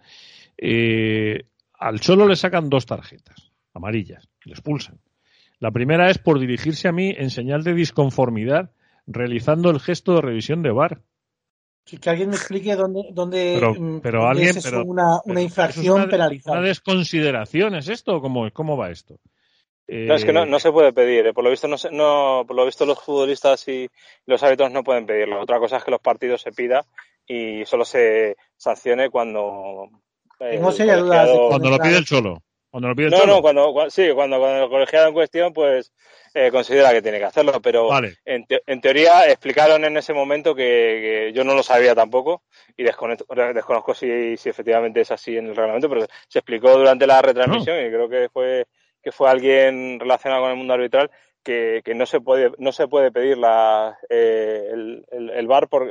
[0.57, 4.99] Eh, al solo le sacan dos tarjetas amarillas, le expulsan.
[5.59, 8.71] La primera es por dirigirse a mí en señal de disconformidad
[9.07, 11.01] realizando el gesto de revisión de VAR
[11.97, 13.57] que alguien me explique dónde, dónde,
[14.03, 16.59] pero, mm, alguien, es una, una infracción penalizada.
[16.59, 18.21] ¿Una desconsideración es esto?
[18.21, 19.19] ¿Cómo, cómo va esto?
[19.91, 21.27] No, es que no, no, se puede pedir.
[21.27, 21.33] ¿eh?
[21.33, 23.89] Por lo visto, no, no, por lo visto los futbolistas y
[24.25, 25.41] los árbitros no pueden pedirlo.
[25.41, 26.85] Otra cosa es que los partidos se pida
[27.25, 29.89] y solo se sancione cuando.
[30.39, 32.41] Eh, no sería dudas cuando lo pide el cholo.
[32.69, 33.33] Cuando lo pide el no, cholo.
[33.33, 35.91] no, cuando, sí, cuando, cuando el colegiado en cuestión, pues
[36.35, 37.89] eh, considera que tiene que hacerlo, pero
[38.25, 42.43] en, en, teoría explicaron en ese momento que, yo no lo sabía tampoco
[42.77, 47.07] y desconozco, desconozco si, si, efectivamente es así en el reglamento, pero se explicó durante
[47.07, 48.67] la retransmisión y creo que fue
[49.01, 51.09] que fue alguien relacionado con el mundo arbitral
[51.43, 55.87] que, que no se puede no se puede pedir la, eh, el, el, VAR por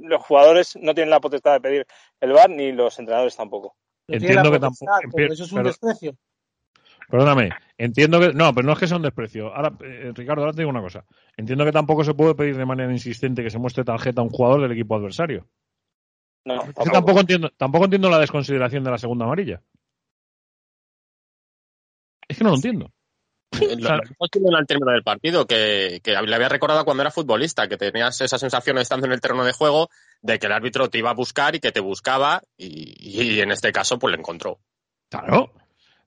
[0.00, 1.86] los jugadores no tienen la potestad de pedir
[2.20, 3.74] el VAR ni los entrenadores tampoco.
[4.08, 4.92] Entiendo que tampoco.
[5.14, 6.16] Eso es un desprecio.
[7.08, 8.32] Perdóname, entiendo que.
[8.32, 9.54] No, pero no es que sea un desprecio.
[9.54, 11.04] Ahora, eh, Ricardo, ahora te digo una cosa.
[11.36, 14.30] Entiendo que tampoco se puede pedir de manera insistente que se muestre tarjeta a un
[14.30, 15.46] jugador del equipo adversario.
[16.44, 16.60] No,
[16.90, 17.20] tampoco.
[17.20, 19.62] entiendo, tampoco entiendo la desconsideración de la segunda amarilla.
[22.28, 22.92] Es que no lo entiendo.
[23.60, 28.20] Lo, al término del partido, que, que, le había recordado cuando era futbolista, que tenías
[28.20, 29.90] esa sensación estando en el terreno de juego
[30.22, 33.72] de que el árbitro te iba a buscar y que te buscaba y, en este
[33.72, 34.60] caso pues lo encontró.
[35.10, 35.52] Claro.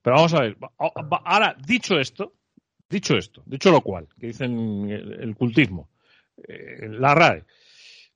[0.02, 0.58] Pero vamos a ver.
[1.26, 2.34] Ahora, dicho esto,
[2.90, 5.90] dicho esto, dicho lo cual, que dicen el, cultismo,
[6.48, 7.44] eh, la RAE,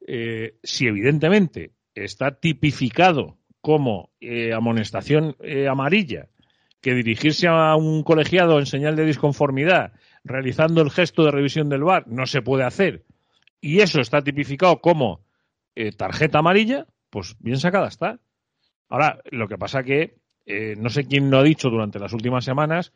[0.08, 5.36] eh, si evidentemente está tipificado como eh, amonestación
[5.70, 6.30] amarilla
[6.82, 11.84] que dirigirse a un colegiado en señal de disconformidad realizando el gesto de revisión del
[11.84, 13.06] VAR no se puede hacer
[13.62, 15.22] y eso está tipificado como
[15.76, 18.20] eh, tarjeta amarilla, pues bien sacada está.
[18.88, 22.46] Ahora, lo que pasa que, eh, no sé quién lo ha dicho durante las últimas
[22.46, 22.94] semanas,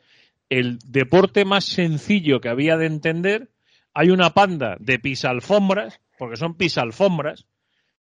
[0.49, 3.49] el deporte más sencillo que había de entender,
[3.93, 7.45] hay una panda de pisalfombras, porque son pisalfombras,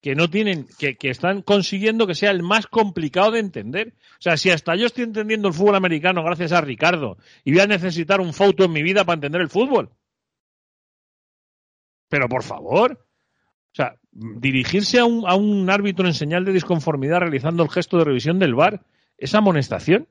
[0.01, 3.93] que no tienen, que, que, están consiguiendo que sea el más complicado de entender.
[4.13, 7.61] O sea, si hasta yo estoy entendiendo el fútbol americano gracias a Ricardo y voy
[7.61, 9.89] a necesitar un foto en mi vida para entender el fútbol.
[12.09, 13.03] Pero por favor.
[13.71, 17.97] O sea, dirigirse a un, a un árbitro en señal de disconformidad realizando el gesto
[17.97, 18.81] de revisión del VAR,
[19.17, 20.07] ¿es amonestación?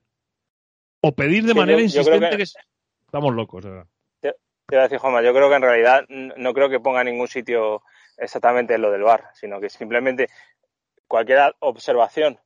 [1.00, 2.44] ¿O pedir de manera insistente que...
[2.44, 3.86] Estamos locos, ¿verdad?
[4.20, 4.34] Te,
[4.68, 7.82] voy a decir, Juanma, yo creo que en realidad no creo que ponga ningún sitio
[8.16, 10.28] exactamente lo del VAR, sino que simplemente
[11.06, 12.38] cualquier observación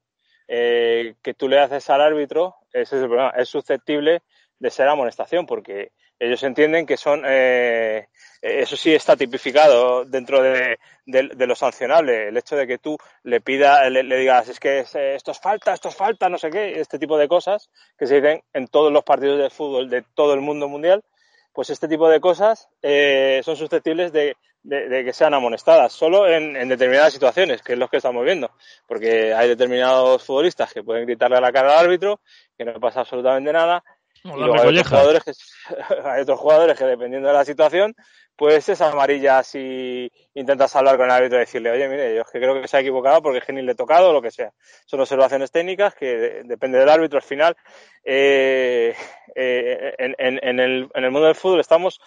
[0.49, 4.23] eh, que tú le haces al árbitro, ese es el problema, es susceptible
[4.59, 8.09] de ser amonestación, porque ellos entienden que son, eh,
[8.43, 13.91] eso sí está tipificado dentro de, lo sancionable, el hecho de que tú le pidas,
[13.91, 17.17] le, digas, es que esto es falta, esto es falta, no sé qué, este tipo
[17.17, 20.69] de cosas que se dicen en todos los partidos de fútbol de todo el mundo
[20.69, 21.03] mundial,
[21.55, 24.37] pues este tipo de cosas eh, son susceptibles de,
[24.69, 28.51] que sean amonestadas, solo en, determinadas situaciones, que es lo que estamos viendo,
[28.87, 32.21] porque hay determinados futbolistas que pueden gritarle a la cara al árbitro,
[32.57, 33.83] que no pasa absolutamente nada,
[34.23, 35.33] y luego hay otros, jugadores que,
[36.05, 37.95] hay otros jugadores que dependiendo de la situación,
[38.37, 42.31] pues es amarilla si intentas hablar con el árbitro y decirle, oye, mire, yo es
[42.31, 44.23] que creo que se ha equivocado porque es que ni le he tocado o lo
[44.23, 44.53] que sea.
[44.87, 47.19] Son observaciones técnicas que depende del árbitro.
[47.19, 47.57] Al final,
[48.03, 48.95] eh,
[49.35, 52.01] eh, en, en, el, en el mundo del fútbol estamos,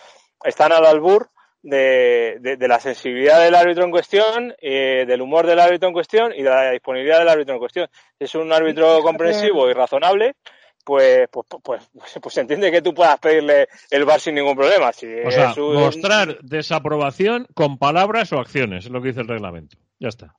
[0.44, 1.30] están al albur
[1.63, 6.34] de, de, la sensibilidad del árbitro en cuestión, eh, del humor del árbitro en cuestión
[6.34, 7.88] y de la disponibilidad del árbitro en cuestión.
[8.19, 10.36] Si es un árbitro comprensivo y razonable,
[10.84, 11.89] pues, pues, pues,
[12.21, 14.91] pues, se entiende que tú puedas pedirle el bar sin ningún problema.
[14.91, 19.78] Si o sea, mostrar desaprobación con palabras o acciones, es lo que dice el reglamento.
[19.99, 20.36] Ya está.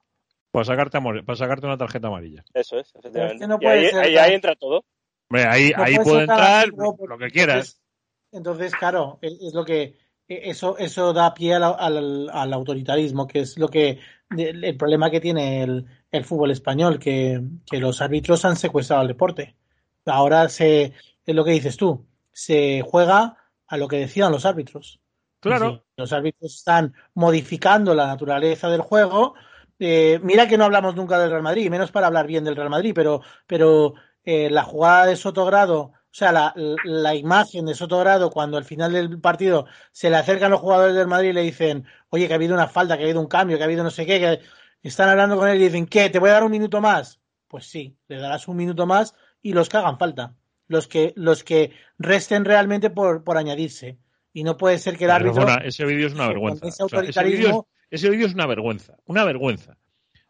[0.51, 2.45] Para sacarte, para sacarte una tarjeta amarilla.
[2.53, 3.47] Eso es, efectivamente.
[3.61, 4.85] y ahí, ahí, entra todo.
[5.31, 7.81] ahí, ahí puede entrar lo que quieras.
[8.31, 9.95] Entonces, claro, es lo que
[10.29, 13.99] eso, eso da pie al, al, autoritarismo, que es lo que
[14.37, 19.09] el problema que tiene el, el fútbol español, que, que los árbitros han secuestrado al
[19.09, 19.57] deporte.
[20.07, 20.93] Ahora se,
[21.27, 25.01] es lo que dices tú, se juega a lo que decían los árbitros.
[25.41, 25.85] Claro.
[25.97, 29.35] los árbitros están modificando la naturaleza del juego.
[29.79, 32.71] Eh, mira que no hablamos nunca del Real Madrid, menos para hablar bien del Real
[32.71, 33.93] Madrid, pero, pero
[34.25, 38.93] eh, la jugada de Sotogrado, o sea, la, la, imagen de Sotogrado cuando al final
[38.93, 42.37] del partido se le acercan los jugadores del Madrid y le dicen, oye, que ha
[42.37, 44.41] habido una falta, que ha habido un cambio, que ha habido no sé qué, que
[44.81, 46.11] están hablando con él y dicen, ¿qué?
[46.11, 47.19] ¿Te voy a dar un minuto más?
[47.49, 50.37] Pues sí, le darás un minuto más y los que hagan falta,
[50.69, 53.99] los que, los que resten realmente por, por añadirse.
[54.33, 55.49] Y no puede ser que el árbitro.
[55.65, 56.69] ese vídeo es una vergüenza.
[56.69, 59.77] Ese, vídeo es, una vergüenza, una vergüenza.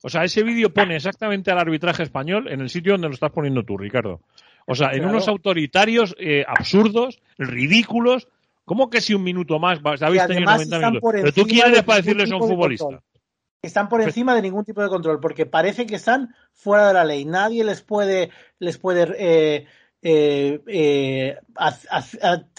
[0.03, 3.33] O sea, ese vídeo pone exactamente al arbitraje español en el sitio donde lo estás
[3.33, 4.23] poniendo tú, Ricardo.
[4.67, 8.29] O sea, en unos autoritarios eh, absurdos, ridículos.
[8.65, 11.11] ¿Cómo que si un minuto más habéis tenido 90 minutos?
[11.13, 13.03] Pero tú quieres para decirles a un futbolista
[13.67, 17.05] están por encima de ningún tipo de control, porque parece que están fuera de la
[17.05, 17.25] ley.
[17.25, 19.67] Nadie les puede, les puede, eh,
[20.03, 21.39] eh, eh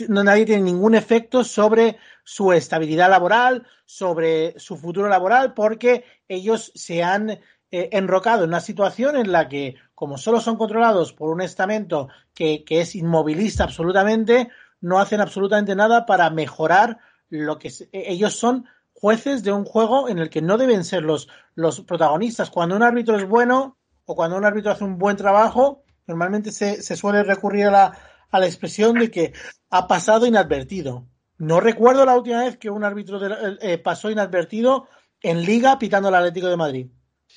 [0.09, 6.71] no, nadie tiene ningún efecto sobre su estabilidad laboral, sobre su futuro laboral, porque ellos
[6.75, 7.39] se han eh,
[7.71, 12.63] enrocado en una situación en la que, como solo son controlados por un estamento que,
[12.67, 14.49] es inmovilista absolutamente,
[14.81, 20.19] no hacen absolutamente nada para mejorar lo que ellos son jueces de un juego en
[20.19, 22.51] el que no deben ser los, los protagonistas.
[22.51, 26.81] Cuando un árbitro es bueno o cuando un árbitro hace un buen trabajo, normalmente se,
[26.81, 29.33] se suele recurrir a la, expresión de que
[29.69, 31.07] ha pasado inadvertido.
[31.37, 33.19] No recuerdo la última vez que un árbitro
[33.61, 34.87] eh, pasó inadvertido
[35.21, 36.87] en Liga pitando al Atlético de Madrid.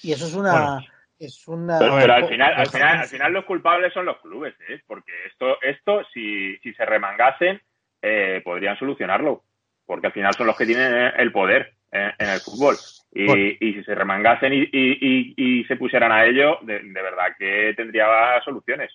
[0.03, 0.85] Y eso es una.
[1.19, 1.79] Es una...
[1.79, 4.81] Pero, al, final, al, final, al final los culpables son los clubes, ¿eh?
[4.87, 7.61] porque esto, esto si, si se remangasen,
[8.03, 9.45] eh, podrían solucionarlo
[9.89, 12.77] porque al final son los que tienen el poder en, el fútbol.
[13.11, 18.07] Y, si se remangasen y, se pusieran a ello, de, verdad que tendría
[18.45, 18.93] soluciones.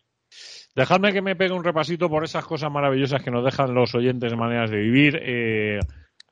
[0.76, 4.32] Dejadme que me pegue un repasito por esas cosas maravillosas que nos dejan los oyentes
[4.32, 5.20] de maneras de vivir.
[5.22, 5.80] Eh,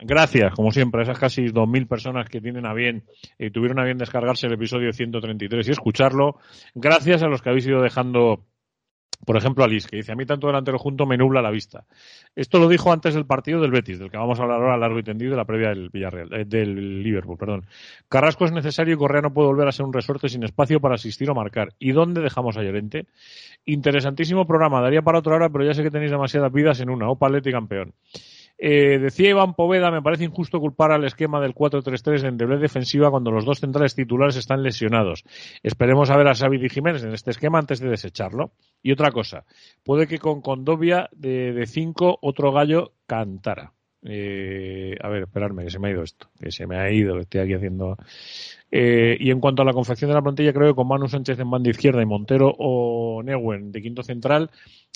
[0.02, 3.04] gracias, como siempre, a esas casi 2.000 personas que tienen a bien
[3.40, 6.38] y eh, tuvieron a bien descargarse el episodio 133 y escucharlo.
[6.76, 8.46] Gracias a los que habéis ido dejando
[9.26, 11.86] por ejemplo, Alice, que dice, a mí tanto delantero junto me nubla la vista.
[12.36, 14.78] Esto lo dijo antes del partido del Betis, del que vamos a hablar ahora a
[14.78, 17.68] largo y tendido, de la previa del Villarreal, eh, del Liverpool, perdón.
[18.10, 20.96] Carrasco es necesario y Correa no puede volver a ser un resorte sin espacio para
[20.96, 21.74] asistir o marcar.
[21.78, 23.06] ¿Y dónde dejamos a Llorente?
[23.66, 27.10] Interesantísimo programa, daría para otra hora, pero ya sé que tenéis demasiadas vidas en una.
[27.10, 27.94] Opa, y campeón.
[28.64, 33.10] Eh, decía Iván Poveda, me parece injusto culpar al esquema del 4-3-3 en doble defensiva
[33.10, 35.24] cuando los dos centrales titulares están lesionados.
[35.64, 38.52] Esperemos a ver a Xavi y Jiménez en este esquema antes de desecharlo.
[38.84, 39.46] Y otra cosa,
[39.84, 43.74] puede que con Condovia de 5 otro gallo cantara.
[44.04, 47.16] Eh, a ver, esperadme, que se me ha ido esto, que se me ha ido,
[47.16, 47.98] que estoy aquí haciendo.
[48.72, 51.40] Eh, y en cuanto a la confección de la plantilla, creo que con Manu Sánchez
[51.40, 54.50] en banda izquierda y Montero o Neuen de quinto central,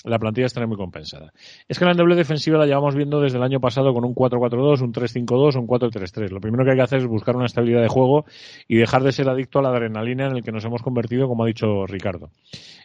[0.04, 1.32] la plantilla estará muy compensada.
[1.68, 4.82] Es que la doble defensiva la llevamos viendo desde el año pasado con un 4-4-2,
[4.82, 6.30] un 3-5-2, un 4-3-3.
[6.30, 8.24] Lo primero que hay que hacer es buscar una estabilidad de juego
[8.68, 11.44] y dejar de ser adicto a la adrenalina en el que nos hemos convertido, como
[11.44, 12.30] ha dicho Ricardo.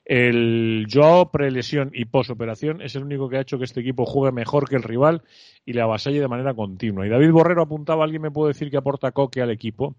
[0.05, 4.33] El Joao prelesión y posoperación es el único que ha hecho que este equipo juegue
[4.33, 5.21] mejor que el rival
[5.65, 7.05] y le avasalle de manera continua.
[7.05, 9.95] Y David Borrero apuntaba, alguien me puede decir que aporta coque al equipo.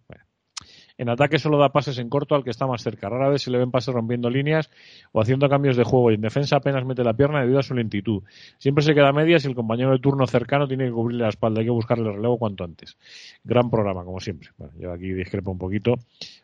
[1.02, 3.08] En ataque solo da pases en corto al que está más cerca.
[3.08, 4.70] Rara vez se le ven pases rompiendo líneas
[5.10, 7.74] o haciendo cambios de juego y en defensa apenas mete la pierna debido a su
[7.74, 8.22] lentitud.
[8.58, 11.30] Siempre se queda a medias y el compañero de turno cercano tiene que cubrirle la
[11.30, 11.58] espalda.
[11.58, 12.96] Hay que buscarle relevo cuanto antes.
[13.42, 14.50] Gran programa, como siempre.
[14.56, 15.96] Bueno, yo aquí discrepo un poquito.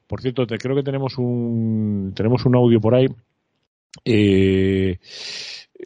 [0.08, 3.06] Por cierto, te, creo que tenemos un, tenemos un audio por ahí.
[4.04, 4.98] Eh,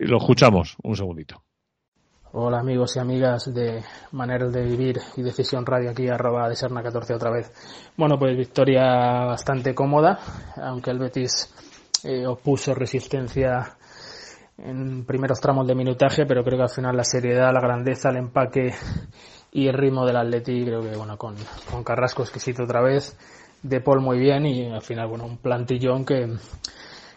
[0.00, 0.76] lo escuchamos.
[0.82, 1.42] Un segundito.
[2.34, 6.82] Hola amigos y amigas de Maneras de Vivir y Decisión Radio aquí arroba de Serna
[6.82, 7.52] 14 otra vez.
[7.94, 10.18] Bueno, pues victoria bastante cómoda,
[10.56, 11.52] aunque el Betis
[12.04, 13.76] eh, opuso resistencia
[14.56, 18.16] en primeros tramos de minutaje, pero creo que al final la seriedad, la grandeza, el
[18.16, 18.72] empaque
[19.52, 21.34] y el ritmo del Atleti, creo que bueno, con,
[21.70, 23.14] con Carrasco exquisito otra vez,
[23.62, 26.34] De Paul muy bien y al final, bueno, un plantillón que,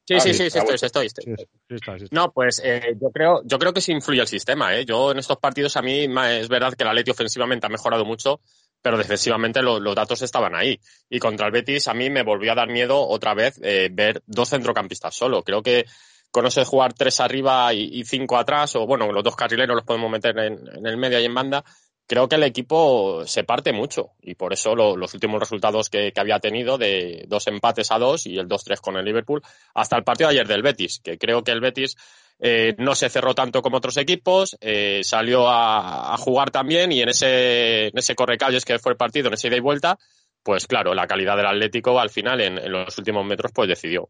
[0.09, 4.21] Sí, sí, sí, estoy, estoy, No, pues eh, yo creo, yo creo que sí influye
[4.21, 4.75] el sistema.
[4.75, 4.83] ¿eh?
[4.83, 8.41] Yo en estos partidos a mí es verdad que la Leti ofensivamente ha mejorado mucho,
[8.81, 10.79] pero defensivamente los datos estaban ahí.
[11.11, 14.23] Y contra el Betis a mí me volvió a dar miedo otra vez eh, ver
[14.25, 15.43] dos centrocampistas solo.
[15.43, 15.85] Creo que
[16.31, 19.85] con eso de jugar tres arriba y, cinco atrás, o bueno, los dos carrileros los
[19.85, 21.63] podemos meter en, en el medio y en banda,
[22.09, 26.39] creo que el equipo se parte mucho y por eso los últimos resultados que, había
[26.39, 29.43] tenido de dos empates a dos y el 2-3 con el Liverpool
[29.75, 31.95] hasta el partido de ayer del Betis, que creo que el Betis
[32.39, 37.09] eh, no se cerró tanto como otros equipos, eh, salió a, jugar también y en
[37.09, 39.99] ese, en ese correcalles que fue el partido, en ese ida y vuelta,
[40.41, 44.09] pues claro, la calidad del Atlético al final en los últimos metros pues decidió.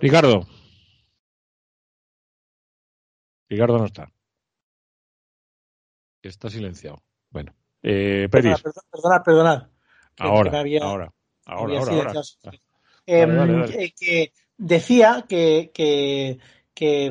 [0.00, 0.44] Ricardo.
[3.48, 4.10] Ricardo no está
[6.28, 7.02] está silenciado.
[7.30, 8.62] Bueno, eh, Peris.
[8.90, 9.70] Perdona, perdona.
[10.18, 10.50] Ahora,
[10.82, 11.12] ahora,
[11.46, 12.22] ahora, ahora,
[13.06, 13.64] em,
[13.96, 16.38] que decía que, que,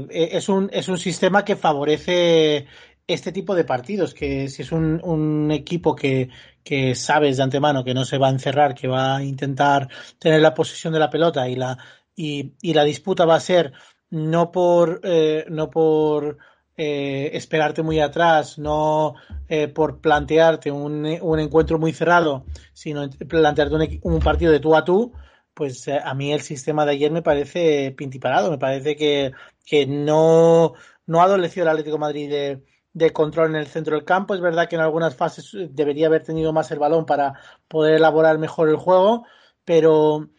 [0.09, 2.68] es, un, es un sistema que favorece
[3.07, 6.30] este tipo de partidos, que si es un, un equipo que,
[6.63, 9.88] que, sabes de antemano que no se va a encerrar, que va a intentar
[10.20, 11.78] tener la posesión de la pelota y la,
[12.15, 13.72] y, y la disputa va a ser
[14.09, 16.38] no por, eh, no por
[16.78, 19.15] eh, esperarte muy atrás, no
[19.49, 24.75] eh, por plantearte un, un, encuentro muy cerrado, sino plantearte un, un, partido de tú
[24.75, 25.11] a tú,
[25.55, 29.32] pues a mí el sistema de ayer me parece pintiparado, me parece que,
[29.65, 30.73] que no,
[31.07, 32.63] no ha adolecido el Atlético Madrid de,
[32.93, 34.36] de control en el centro del campo.
[34.36, 37.34] Es verdad que en algunas fases debería haber tenido más el balón para
[37.67, 39.25] poder elaborar mejor el juego,
[39.65, 40.30] pero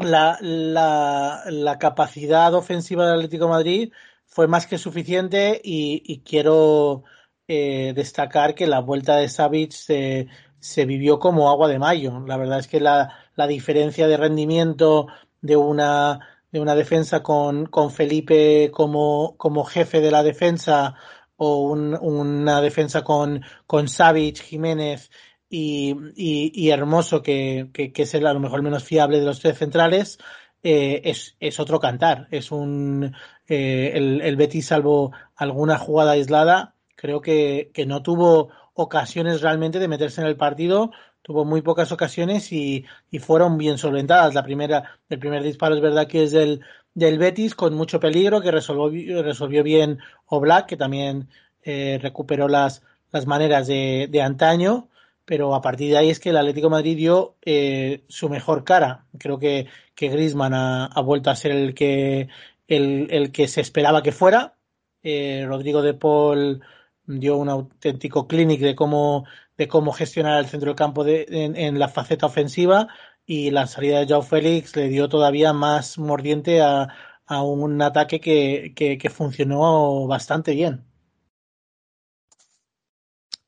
[0.00, 3.92] la, la capacidad ofensiva del Atlético Madrid
[4.32, 7.04] fue más que suficiente y, quiero
[7.46, 10.26] eh, destacar que la vuelta de Savic se,
[10.58, 12.18] se, vivió como agua de mayo.
[12.26, 15.06] La verdad es que la, la diferencia de rendimiento
[15.42, 16.20] de una
[16.50, 20.94] de una defensa con, con Felipe como, como jefe de la defensa
[21.36, 25.10] o una defensa con, con Savic, Jiménez
[25.48, 29.58] y, y, Hermoso, que, que, es el, a lo mejor menos fiable de los tres
[29.58, 30.18] centrales,
[30.62, 32.28] eh, es, es, otro cantar.
[32.30, 33.14] Es un
[33.54, 39.88] eh, el, Betis, salvo alguna jugada aislada, creo que, que, no tuvo ocasiones realmente de
[39.88, 40.90] meterse en el partido.
[41.20, 44.32] Tuvo muy pocas ocasiones y, y fueron bien solventadas.
[44.32, 46.62] La primera, el primer disparo es verdad que es del,
[46.94, 49.98] del Betis con mucho peligro que resolvió, resolvió bien
[50.28, 51.28] Oblak, que también
[51.62, 54.88] eh, recuperó las, las maneras de, de, antaño,
[55.26, 59.04] pero a partir de ahí es que el Atlético Madrid dio eh, su mejor cara.
[59.18, 62.28] Creo que, que Griezmann ha, ha, vuelto a ser el que,
[62.68, 64.58] el, el que se esperaba que fuera.
[65.02, 66.62] Eh, Rodrigo de Paul
[67.06, 69.24] dio un auténtico clinic de cómo,
[69.56, 72.88] de cómo gestionar el centro del campo de, en, la faceta ofensiva
[73.26, 76.88] y la salida de Joao Félix le dio todavía más mordiente a,
[77.26, 80.84] a un ataque que, que, que, funcionó bastante bien.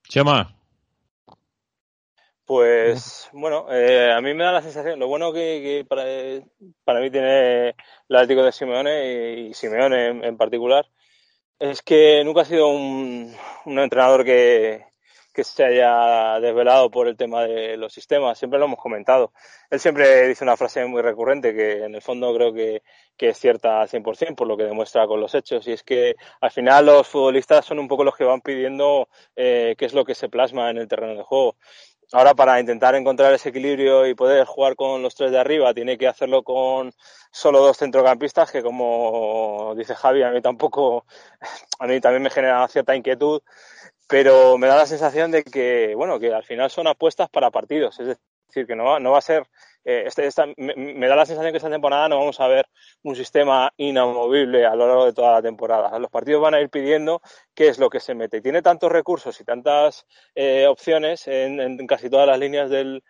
[0.08, 0.63] Chema.
[2.46, 6.04] Pues bueno, eh, a mí me da la sensación, lo bueno que, que para,
[6.84, 10.86] para, mí tiene el Atlético de Simeone y, Simeone en, en, particular,
[11.58, 13.34] es que nunca ha sido un,
[13.64, 14.84] un entrenador que,
[15.34, 19.32] que se haya desvelado por el tema de los sistemas, siempre lo hemos comentado.
[19.68, 22.82] Él siempre dice una frase muy recurrente que en el fondo creo que,
[23.16, 26.14] que es cierta al 100% por lo que demuestra con los hechos y es que
[26.40, 30.04] al final los futbolistas son un poco los que van pidiendo eh, qué es lo
[30.04, 31.56] que se plasma en el terreno de juego.
[32.12, 35.98] Ahora para intentar encontrar ese equilibrio y poder jugar con los tres de arriba tiene
[35.98, 36.92] que hacerlo con
[37.30, 41.04] solo dos centrocampistas que como dice Javi a mí tampoco
[41.78, 43.42] a mí también me genera cierta inquietud
[44.06, 47.98] pero me da la sensación de que, bueno, que al final son apuestas para partidos,
[48.00, 49.46] es decir, que no va, no va a ser,
[49.84, 52.66] eh, este, esta, me, me, da la sensación que esta temporada no vamos a ver
[53.02, 55.98] un sistema inamovible a lo largo de toda la temporada.
[55.98, 57.20] Los partidos van a ir pidiendo
[57.54, 58.38] qué es lo que se mete.
[58.38, 63.02] Y tiene tantos recursos y tantas eh, opciones en, en casi todas las líneas del,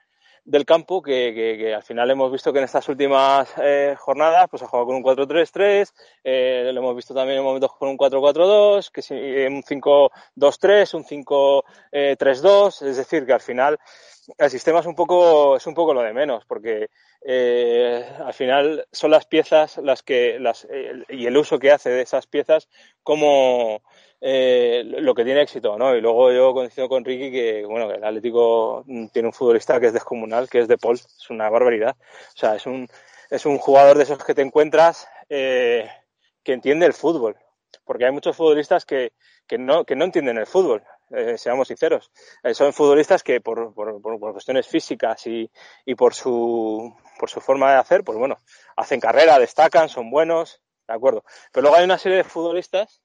[0.44, 4.46] del campo que, que, que, al final hemos visto que en estas últimas eh, jornadas
[4.50, 5.90] pues ha jugado con un 4-3-3,
[6.22, 10.94] eh, lo hemos visto también en momentos con un 4-4-2, que si, eh, un 5-2-3,
[10.94, 13.78] un 5-3-2, es decir, que al final
[14.38, 16.88] el sistema es un poco, es un poco lo de menos, porque
[17.22, 21.90] eh, al final son las piezas las que, las, eh, y el uso que hace
[21.90, 22.68] de esas piezas
[23.02, 23.82] como
[24.20, 25.94] eh, lo que tiene éxito, ¿no?
[25.94, 29.92] Y luego yo coincido con Ricky que, bueno, el Atlético tiene un futbolista que es
[29.92, 31.94] descomunal, que es De Paul, es una barbaridad.
[32.34, 32.88] O sea, es un,
[33.30, 35.90] es un jugador de esos que te encuentras eh,
[36.42, 37.36] que entiende el fútbol.
[37.84, 39.12] Porque hay muchos futbolistas que,
[39.46, 42.10] que, no, que no entienden el fútbol, eh, seamos sinceros.
[42.42, 45.50] Eh, son futbolistas que por, por, por, cuestiones físicas y,
[45.84, 48.40] y por, su, por su forma de hacer, pues bueno,
[48.76, 51.24] hacen carrera, destacan, son buenos, de acuerdo.
[51.52, 53.02] Pero luego hay una serie de futbolistas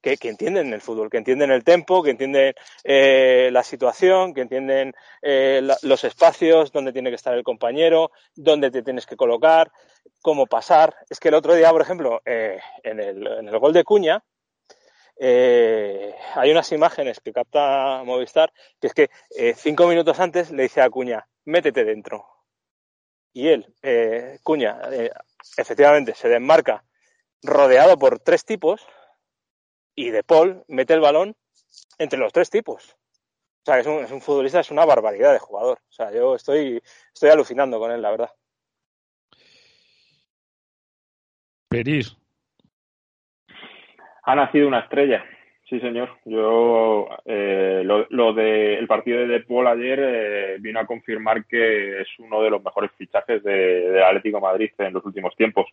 [0.00, 4.42] que, que, entienden el fútbol, que entienden el tempo, que entienden eh, la situación, que
[4.42, 9.72] entienden la, los espacios, dónde tiene que estar el compañero, dónde te tienes que colocar,
[10.20, 10.94] cómo pasar.
[11.08, 12.60] Es que el otro día, por ejemplo, en,
[13.00, 14.22] el, en, el, gol de Cuña,
[15.18, 20.64] eh, hay unas imágenes que capta Movistar, que es que eh, cinco minutos antes le
[20.64, 22.26] dice a Cuña, métete dentro.
[23.32, 24.80] Y él, eh, Cuña,
[25.56, 26.84] efectivamente se desmarca
[27.42, 28.86] rodeado por tres tipos,
[29.94, 31.34] y De Paul mete el balón
[31.98, 32.96] entre los tres tipos.
[33.62, 35.78] O sea, es un, es un, futbolista, es una barbaridad de jugador.
[35.88, 38.30] O sea, yo estoy, estoy alucinando con él, la verdad.
[41.68, 42.16] Peris.
[44.26, 45.24] Ha nacido una estrella,
[45.68, 46.10] sí señor.
[46.24, 51.46] Yo eh, lo, lo del de partido de De Paul ayer eh, vino a confirmar
[51.46, 55.66] que es uno de los mejores fichajes de, de Atlético Madrid en los últimos tiempos.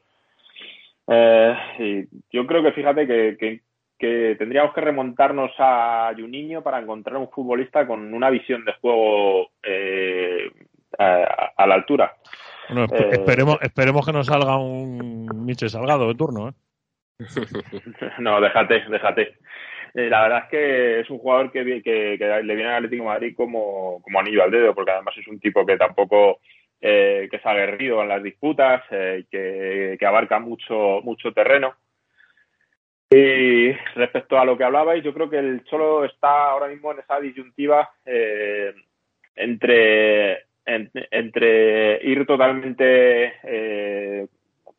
[1.07, 3.61] Eh, y yo creo que fíjate que, que
[4.03, 9.47] que tendríamos que remontarnos a Juninho para encontrar un futbolista con una visión de juego
[9.63, 10.51] eh,
[10.99, 12.13] a, a, la altura.
[12.67, 16.53] Bueno, eh, esperemos, esperemos que no salga un Miche Salgado de turno.
[18.19, 19.37] No, déjate, déjate.
[19.93, 24.01] Eh, la verdad es que es un jugador que, le viene al Atlético Madrid como,
[24.01, 26.39] como anillo al dedo, porque además es un tipo que tampoco
[26.85, 31.75] eh, que es aguerrido en las disputas, eh, que, abarca mucho, mucho terreno.
[33.09, 36.99] Y respecto a lo que hablabais, yo creo que el Cholo está ahora mismo en
[36.99, 38.73] esa disyuntiva eh,
[39.33, 43.33] entre, entre ir totalmente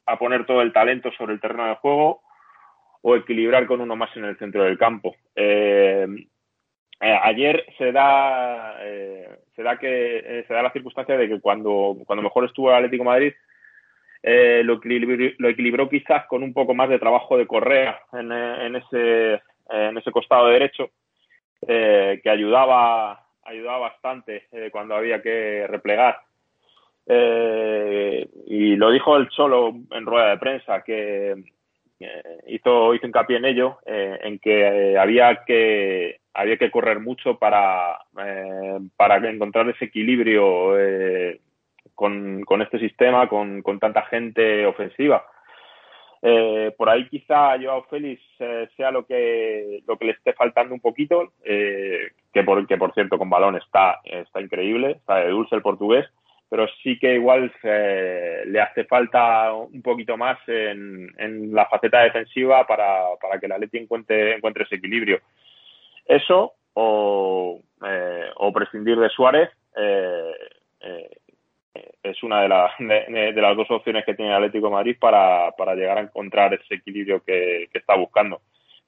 [0.04, 2.20] a poner todo el talento sobre el terreno de juego
[3.06, 5.14] o equilibrar con uno más en el centro del campo.
[5.36, 6.06] Eh,
[7.00, 8.78] eh, ayer se da
[9.54, 13.04] se da que se da la circunstancia de que cuando, cuando mejor estuvo el Atlético
[13.04, 13.32] Madrid
[14.22, 19.42] lo, equilibró, lo equilibró quizás con un poco más de trabajo de Correa en, ese
[19.70, 20.90] en ese costado derecho
[21.66, 26.20] que ayudaba ayudaba bastante eh, cuando había que replegar.
[27.06, 31.44] Eh, y lo dijo el Cholo en rueda de prensa, que eh,
[32.46, 37.98] hizo, hizo hincapié en ello, en que había que había que correr mucho para,
[38.96, 40.74] para encontrar ese equilibrio
[41.94, 45.24] con, con, este sistema, con, con tanta gente ofensiva.
[46.26, 50.72] Eh, por ahí quizá Joao Félix eh, sea lo que, lo que le esté faltando
[50.72, 55.28] un poquito, eh, que, por, que por cierto con balón está, está increíble, está de
[55.28, 56.06] dulce el portugués,
[56.48, 62.66] pero sí que igual le hace falta un poquito más en, en la faceta defensiva
[62.66, 65.20] para, para que el Atleti encuentre, encuentre ese equilibrio.
[66.06, 67.60] Eso o,
[68.36, 69.50] o prescindir de Suárez
[72.04, 75.74] es una de, de, las dos opciones que tiene el Atlético de Madrid para, para
[75.74, 78.42] llegar a encontrar ese equilibrio que, está buscando.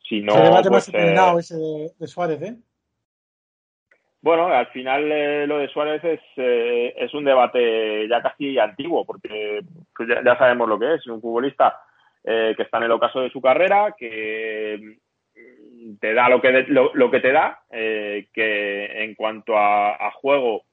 [0.09, 2.57] Si no, debate más pues, eh, ese de, Suárez, ¿eh?
[4.27, 9.05] Bueno, al final eh, lo de Suárez es, eh, es un debate ya casi antiguo,
[9.05, 9.61] porque
[9.95, 11.81] pues, ya, sabemos lo que es, un futbolista
[12.25, 14.97] que está en el ocaso de su carrera, que
[16.01, 20.65] te da lo que, lo, que te da, que en cuanto a juego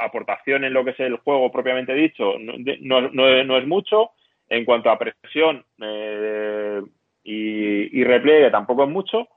[0.00, 4.10] aportación en lo que es el juego propiamente dicho no, no, es mucho.
[4.48, 6.82] En cuanto a presión eh,
[7.22, 9.28] y, y, repliegue tampoco es mucho,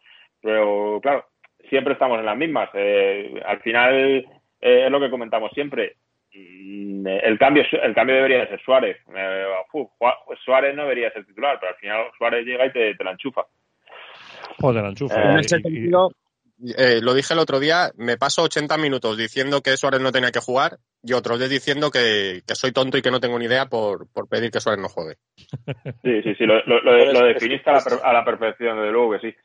[0.42, 1.26] pero claro,
[1.70, 2.70] siempre estamos en las mismas.
[2.74, 4.26] Eh, al final
[4.62, 5.98] eh, es lo que comentamos siempre.
[6.34, 8.98] Mm, el cambio, el cambio debería de ser Suárez.
[10.44, 13.46] Suárez no debería ser titular, pero al final Suárez llega y te, la enchufa.
[14.60, 15.32] Joder, la enchufa.
[15.32, 16.12] en ese sentido,
[16.78, 20.32] eh, lo dije el otro día, me paso 80 minutos diciendo que Suárez no tenía
[20.32, 23.66] que jugar y otros días diciendo que, soy tonto y que no tengo ni idea
[23.66, 25.18] por, pedir que Suárez no juegue.
[26.04, 29.36] Sí, sí, sí, lo, lo, definiste a la, perfección, desde luego que sí.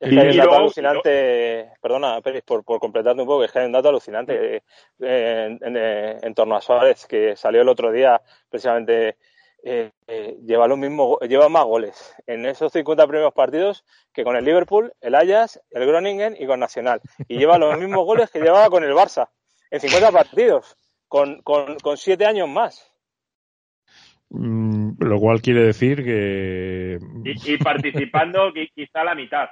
[0.00, 3.58] Es que hay un dato alucinante, perdona, Pérez, por, por completarte un poco, es que
[3.58, 4.62] hay un dato alucinante
[4.98, 9.18] eh, en, torno a Suárez que salió el otro día precisamente
[9.62, 14.36] eh, eh, lleva lo mismo, lleva más goles en esos 50 primeros partidos que con
[14.36, 17.02] el Liverpool, el Ajax, el Groningen y con Nacional.
[17.28, 19.28] Y lleva los mismos goles que llevaba con el Barça
[19.70, 20.76] en 50 partidos,
[21.08, 22.90] con, con, con siete años más.
[24.30, 26.98] Mm, lo cual quiere decir que.
[27.24, 29.48] Y, participando quizá la mitad,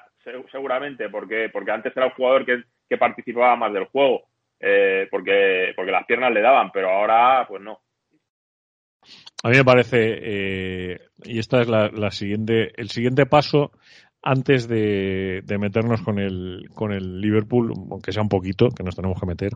[0.50, 4.22] seguramente, porque, porque antes era un jugador que, que participaba más del juego,
[4.60, 7.80] eh, porque, porque las piernas le daban, pero ahora, pues no.
[9.42, 13.70] A mí me parece, eh, y esta es la, siguiente, el siguiente paso
[14.20, 19.18] antes de, meternos con el, con el Liverpool, aunque sea un poquito, que nos tenemos
[19.18, 19.52] que meter,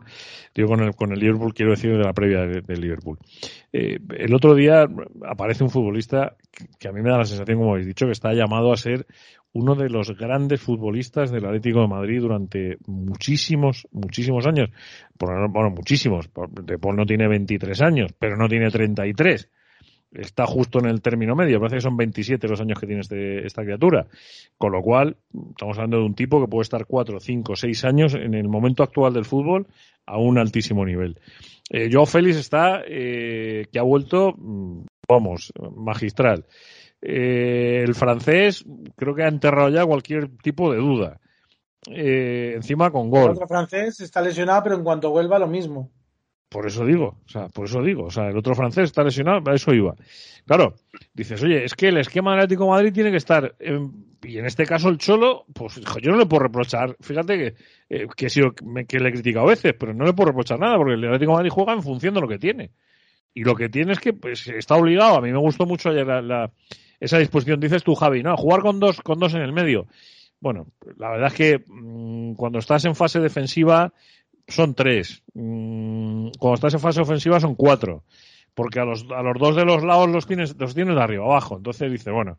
[0.55, 3.17] digo con el, con el Liverpool, quiero decir de la previa del Liverpool.
[3.73, 4.87] Eh, el otro día
[5.27, 6.37] aparece un futbolista
[6.79, 9.05] que, a mí me da la sensación, como habéis dicho, que está llamado a ser
[9.53, 14.69] uno de los grandes futbolistas del Atlético de Madrid durante muchísimos, muchísimos años.
[15.17, 16.29] Bueno, muchísimos.
[16.63, 19.49] De Paul no tiene 23 años, pero no tiene 33
[20.13, 21.59] está justo en el término medio.
[21.59, 24.07] Parece que son 27 los años que tiene este, esta criatura.
[24.57, 25.17] Con lo cual,
[25.51, 28.83] estamos hablando de un tipo que puede estar 4, 5, 6 años en el momento
[28.83, 29.67] actual del fútbol
[30.05, 31.19] a un altísimo nivel.
[31.69, 36.45] Eh, Joao Félix está, eh, que ha vuelto, mm, vamos, magistral.
[37.05, 38.63] Eh, el francés
[38.95, 41.19] creo que ha enterrado ya cualquier tipo de duda.
[41.87, 43.31] Eh, encima con gol.
[43.31, 45.91] El otro francés está lesionado, pero en cuanto vuelva lo mismo.
[46.47, 49.41] Por eso digo, o sea, por eso digo, o sea, el otro francés está lesionado,
[49.51, 49.95] a eso iba.
[50.45, 50.75] Claro,
[51.13, 53.55] dices, oye, es que el esquema del Atlético de Madrid tiene que estar,
[54.21, 57.55] y en este caso el Cholo, pues yo no le puedo reprochar, fíjate que,
[57.89, 60.59] eh, que, he sido, que le he criticado a veces, pero no le puedo reprochar
[60.59, 62.69] nada, porque el Atlético de Madrid juega en función de lo que tiene.
[63.33, 66.05] Y lo que tiene es que pues, está obligado, a mí me gustó mucho ayer
[66.05, 66.51] la,
[66.99, 68.35] esa disposición, dices tú, Javi, ¿no?
[68.37, 69.87] Jugar con dos, con dos en el medio.
[70.39, 70.67] Bueno,
[70.97, 73.93] la verdad es que mm, cuando estás en fase defensiva,
[74.47, 75.23] son tres.
[75.33, 78.03] Mm, cuando estás en fase ofensiva son cuatro.
[78.53, 81.25] Porque a los, a los dos de los lados los tienes, los tienes de arriba
[81.25, 81.57] abajo.
[81.57, 82.37] Entonces dice, bueno,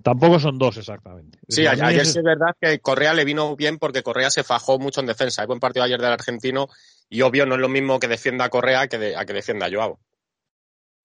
[0.00, 1.38] tampoco son dos exactamente.
[1.48, 5.06] Sí, ayer, es verdad que Correa le vino bien porque Correa se fajó mucho en
[5.06, 5.42] defensa.
[5.42, 6.68] Hay buen partido ayer del argentino
[7.08, 9.70] y obvio no es lo mismo que defienda a Correa que a que defienda a
[9.70, 9.98] Joao.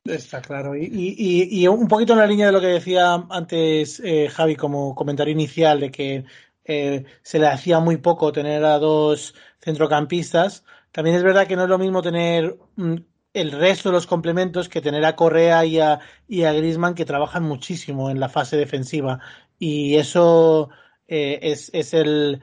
[0.04, 0.76] Está claro.
[0.76, 5.32] Y, un poquito en la línea de lo que decía antes eh, Javi como comentario
[5.32, 6.26] inicial de que
[6.66, 10.64] eh, se le hacía muy poco tener a dos centrocampistas.
[10.92, 12.96] También es verdad que no es lo mismo tener mm,
[13.34, 17.06] el resto de los complementos que tener a Correa y a, y a Grisman que
[17.06, 19.20] trabajan muchísimo en la fase defensiva.
[19.60, 20.70] Y eso
[21.08, 22.42] eh, es, es el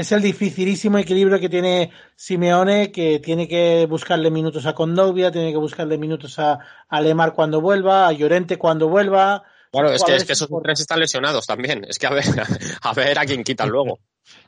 [0.00, 5.52] es el dificilísimo equilibrio que tiene Simeone, que tiene que buscarle minutos a Condovia, tiene
[5.52, 9.42] que buscarle minutos a, a Lemar cuando vuelva, a Llorente cuando vuelva.
[9.72, 11.84] Bueno, es que, es que esos tres están lesionados también.
[11.88, 12.24] Es que a ver,
[12.82, 14.00] a ver a quién quitan luego.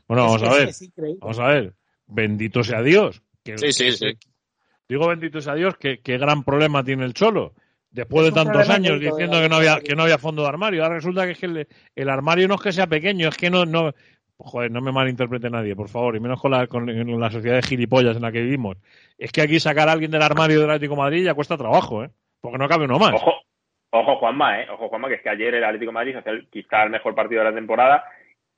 [0.08, 0.70] Bueno, vamos a ver.
[1.20, 1.74] Vamos a ver.
[2.06, 3.22] Bendito sea Dios.
[3.44, 4.18] sí, sí, sí.
[4.88, 7.54] Digo bendito sea Dios, que qué gran problema tiene el Cholo.
[7.90, 10.96] Después de tantos años diciendo que no había que no había fondo de armario, ahora
[10.96, 13.66] resulta que es que el, el, armario no es que sea pequeño, es que no
[13.66, 13.92] no
[14.42, 17.62] joder, no me malinterprete nadie, por favor, y menos con la, con, la sociedad de
[17.62, 18.76] gilipollas en la que vivimos.
[19.18, 22.04] Es que aquí sacar a alguien del armario del Atlético de Madrid ya cuesta trabajo,
[22.04, 22.10] ¿eh?
[22.40, 23.14] Porque no cabe uno más.
[23.14, 23.32] Ojo,
[23.90, 24.66] ojo Juanma, ¿eh?
[24.70, 27.42] Ojo Juanma, que es que ayer el Atlético de Madrid hace quizá el mejor partido
[27.42, 28.04] de la temporada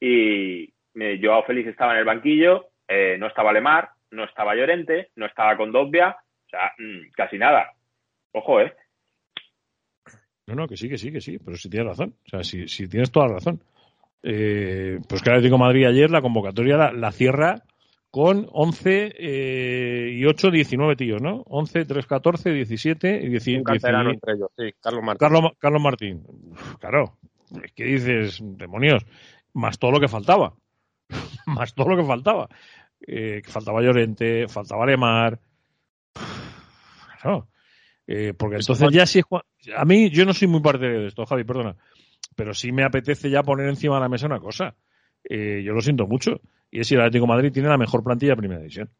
[0.01, 0.64] y
[0.95, 5.26] eh, Joao Félix estaba en el banquillo, eh, no estaba Lemar, no estaba Llorente, no
[5.26, 7.72] estaba Condobia, o sea, mm, casi nada.
[8.32, 8.74] Ojo, ¿eh?
[10.47, 12.14] No, no, que sí, que sí, que sí, pero si tienes razón.
[12.26, 13.61] O sea, si, si tienes toda la razón.
[14.27, 17.62] Eh, pues que Atlético Madrid ayer la convocatoria la, cierra
[18.11, 21.43] con 11 eh, y 8, 19 tíos, ¿no?
[21.47, 23.61] 11, 3, 14, 17 y 19.
[23.61, 25.18] Un entre ellos, sí, Carlos Martín.
[25.18, 26.22] Carlos, Carlos Martín.
[26.81, 27.18] claro,
[27.62, 29.05] es que dices, demonios,
[29.53, 30.55] más todo lo que faltaba.
[31.47, 32.49] más todo lo que faltaba.
[33.07, 35.39] Eh, que faltaba Llorente, faltaba Lemar.
[37.20, 37.49] Claro.
[38.07, 39.20] Eh, porque entonces ya sí
[39.77, 41.77] A mí, yo no soy muy partidario de esto, Javi, perdona
[42.35, 44.74] pero sí me apetece ya poner encima de la mesa una cosa.
[45.24, 46.41] Eh, yo lo siento mucho.
[46.70, 48.91] Y es si el Atlético Madrid tiene la mejor plantilla de primera división.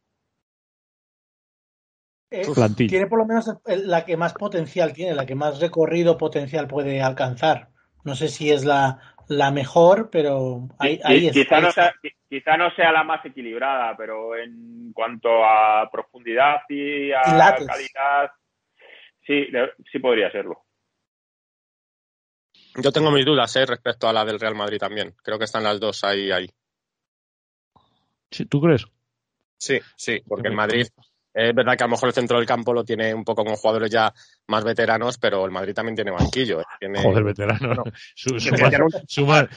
[2.31, 2.43] Eh,
[2.75, 7.01] tiene por lo menos la que más potencial tiene, la que más recorrido potencial puede
[7.01, 7.69] alcanzar.
[8.03, 11.93] No sé si es la, la mejor, pero ahí, ahí quizá, no sea,
[12.29, 18.31] quizá no sea la más equilibrada, pero en cuanto a profundidad y a calidad,
[19.25, 19.47] sí,
[19.91, 20.64] sí podría serlo.
[22.77, 23.65] Yo tengo mis dudas ¿eh?
[23.65, 25.15] respecto a la del Real Madrid también.
[25.23, 26.49] Creo que están las dos ahí, ahí.
[28.31, 28.85] Sí, ¿Tú crees?
[29.57, 30.87] Sí, sí, porque el Madrid
[31.35, 33.55] es verdad que a lo mejor el centro del campo lo tiene un poco con
[33.55, 34.13] jugadores ya
[34.47, 36.61] más veteranos, pero el Madrid también tiene banquillo.
[36.61, 36.65] ¿eh?
[36.79, 37.77] Tiene, Joder, veteranos.
[39.07, 39.49] suman,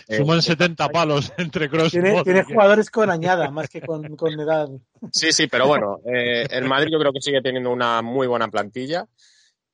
[0.42, 1.92] 70 eh, palos entre cross.
[1.92, 4.68] Tiene, tiene jugadores con añada, más que con, con edad.
[5.12, 8.48] Sí, sí, pero bueno, eh, el Madrid yo creo que sigue teniendo una muy buena
[8.48, 9.06] plantilla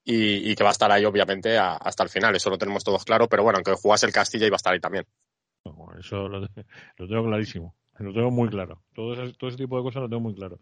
[0.05, 3.29] y, que va a estar ahí obviamente hasta el final, eso lo tenemos todos claro,
[3.29, 5.07] pero bueno, aunque jugase el Castilla iba a estar ahí también.
[5.99, 6.47] eso lo,
[6.97, 10.21] tengo clarísimo, lo tengo muy claro, todo ese, todo ese tipo de cosas lo tengo
[10.21, 10.59] muy claro.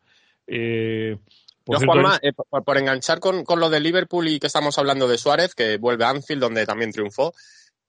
[0.47, 1.18] Eh,
[1.64, 5.18] por, Juanma, eh, por, enganchar con, con, lo de Liverpool y que estamos hablando de
[5.18, 7.34] Suárez, que vuelve a Anfield, donde también triunfó,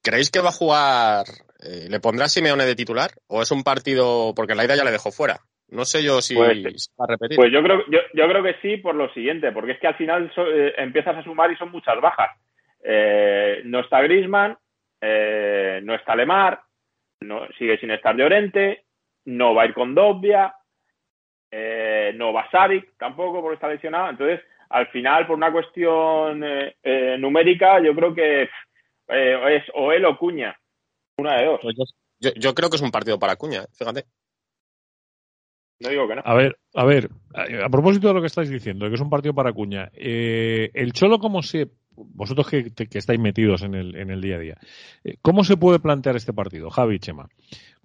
[0.02, 1.26] ¿creéis que va a jugar,
[1.60, 3.12] eh, le pondrá Simeone de titular?
[3.28, 5.42] ¿O es un partido, porque la ida ya le dejó fuera?
[5.70, 7.36] No sé yo si pues, va a repetir.
[7.36, 9.96] Pues yo creo, yo, yo, creo que sí por lo siguiente, porque es que al
[9.96, 12.32] final eh, empiezas a sumar y son muchas bajas.
[12.84, 14.58] Eh, no está Grisman,
[15.02, 16.62] eh, no está Lemar,
[17.22, 18.86] no, sigue sin estar Llorente,
[19.26, 20.54] no va a ir con Dobia,
[22.16, 24.10] no va Savic tampoco porque está lesionado.
[24.10, 26.44] Entonces, al final, por una cuestión
[27.20, 30.56] numérica, yo creo que es o él o Cuña,
[31.18, 31.60] una de dos.
[31.62, 31.76] Pues
[32.20, 34.06] yo, yo creo que es un partido para Cuña, fíjate.
[35.84, 36.22] No digo que no.
[36.24, 39.34] A ver, a ver, a, propósito de lo que estáis diciendo, que es un partido
[39.34, 44.22] para Cuña, eh, el Cholo, ¿cómo se, vosotros que, estáis metidos en el, en el
[44.22, 44.58] día a día,
[45.04, 47.28] eh, ¿cómo se puede plantear este partido, Javi Chema?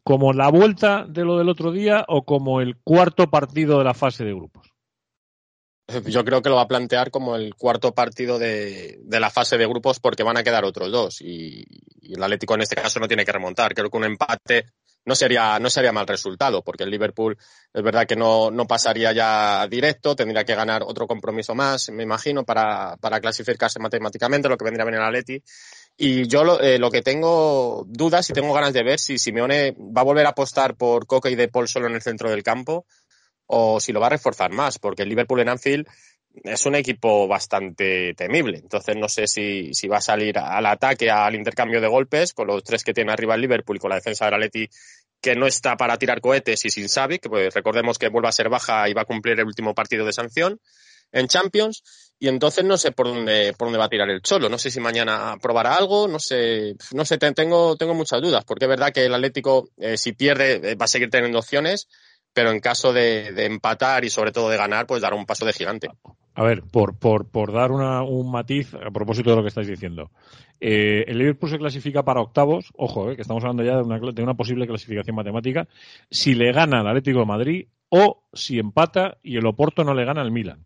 [0.05, 3.95] ¿Como la vuelta de lo del otro día o como el cuarto partido de la
[3.95, 4.73] fase de grupos?
[6.07, 9.57] Yo creo que lo va a plantear como el cuarto partido de, de la fase
[9.57, 11.65] de grupos porque van a quedar otros dos y,
[12.01, 13.75] y, el Atlético en este caso no tiene que remontar.
[13.75, 14.67] Creo que un empate
[15.09, 17.39] no sería, no sería mal resultado, porque el Liverpool
[17.73, 22.03] es verdad que no, no pasaría ya directo, tendría que ganar otro compromiso más, me
[22.03, 25.43] imagino, para, para clasificarse matemáticamente, lo que vendría bien el Atleti.
[25.97, 29.75] Y yo lo, eh, lo, que tengo dudas y tengo ganas de ver si Simeone
[29.79, 32.43] va a volver a apostar por Coque y De Paul solo en el centro del
[32.43, 32.85] campo
[33.47, 35.87] o si lo va a reforzar más, porque el Liverpool en Anfield
[36.45, 38.59] es un equipo bastante temible.
[38.59, 42.47] Entonces no sé si, si, va a salir al ataque, al intercambio de golpes, con
[42.47, 44.69] los tres que tiene arriba el Liverpool y con la defensa del Atleti
[45.21, 48.49] que no está para tirar cohetes y sin Savic, pues recordemos que vuelve a ser
[48.49, 50.61] baja y va a cumplir el último partido de sanción.
[51.11, 51.83] en Champions
[52.19, 54.49] y entonces no sé por dónde, por dónde va a tirar el Cholo.
[54.49, 58.65] No sé si mañana probará algo, no sé, no sé, tengo, tengo muchas dudas, porque
[58.65, 61.89] es verdad que el Atlético, eh, si pierde, eh, va a seguir teniendo opciones,
[62.39, 65.53] pero en caso de, empatar y sobre todo de ganar, pues dará un paso de
[65.53, 65.89] gigante.
[66.37, 69.67] A ver, por, por, por dar una, un matiz a propósito de lo que estáis
[69.67, 70.13] diciendo.
[70.61, 74.23] Eh, el Liverpool se clasifica para octavos, ojo, que estamos hablando ya de una, de
[74.23, 75.67] una posible clasificación matemática,
[76.13, 80.05] si le gana al Atlético de Madrid o si empata y el Oporto no le
[80.05, 80.65] gana al Milan.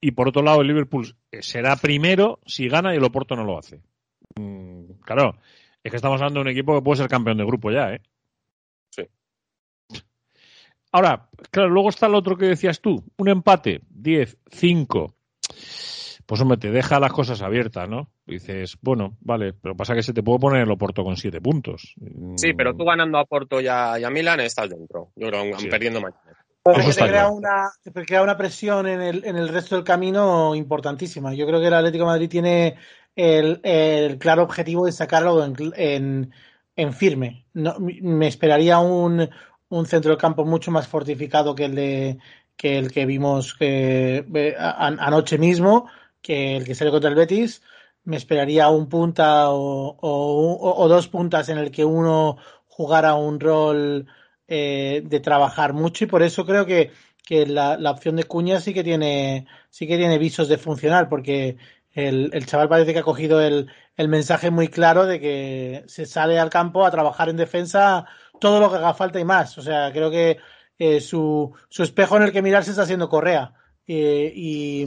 [0.00, 3.58] Y por otro lado, el Liverpool será primero si gana y el Oporto no lo
[3.58, 3.82] hace.
[4.38, 5.34] Mm, claro,
[5.82, 8.02] es que estamos hablando de un equipo que puede ser campeón de grupo ya, ¿eh?
[10.92, 10.96] Sí.
[10.96, 15.14] Ahora, claro, luego está el otro que decías tú, un empate, 10, 5.
[16.26, 18.08] Pues hombre, te deja las cosas abiertas, ¿no?
[18.26, 21.94] Dices, bueno, vale, pero pasa que se te puede poner el Oporto con 7 puntos.
[22.36, 25.10] Sí, pero tú ganando a Porto y a, Milan estás dentro.
[25.16, 26.20] Yo creo que perdiendo mañana.
[26.62, 27.70] Porque te crea, una,
[28.06, 31.34] crea una presión en el, en el resto del camino importantísima.
[31.34, 32.76] Yo creo que el Atlético de Madrid tiene
[33.16, 36.32] el, el claro objetivo de sacarlo en,
[36.76, 37.46] en, firme.
[37.52, 39.28] No, me esperaría un,
[39.72, 42.18] un centro del campo mucho más fortificado que el de
[42.56, 45.88] que el que vimos que, eh, anoche mismo,
[46.20, 47.62] que el que sale contra el Betis.
[48.04, 54.06] Me esperaría un punta o, o, dos puntas en el que uno jugara un rol
[54.48, 56.90] eh, de trabajar mucho y por eso creo que,
[57.24, 61.08] que la, la, opción de Cuña sí que tiene sí que tiene visos de funcionar
[61.08, 61.58] porque
[61.92, 66.06] el, el chaval parece que ha cogido el, el, mensaje muy claro de que se
[66.06, 68.06] sale al campo a trabajar en defensa
[68.42, 69.56] todo lo que haga falta y más.
[69.56, 70.38] O sea, creo que
[70.78, 73.54] eh, su, su espejo en el que mirarse está siendo Correa.
[73.86, 74.86] Eh, y,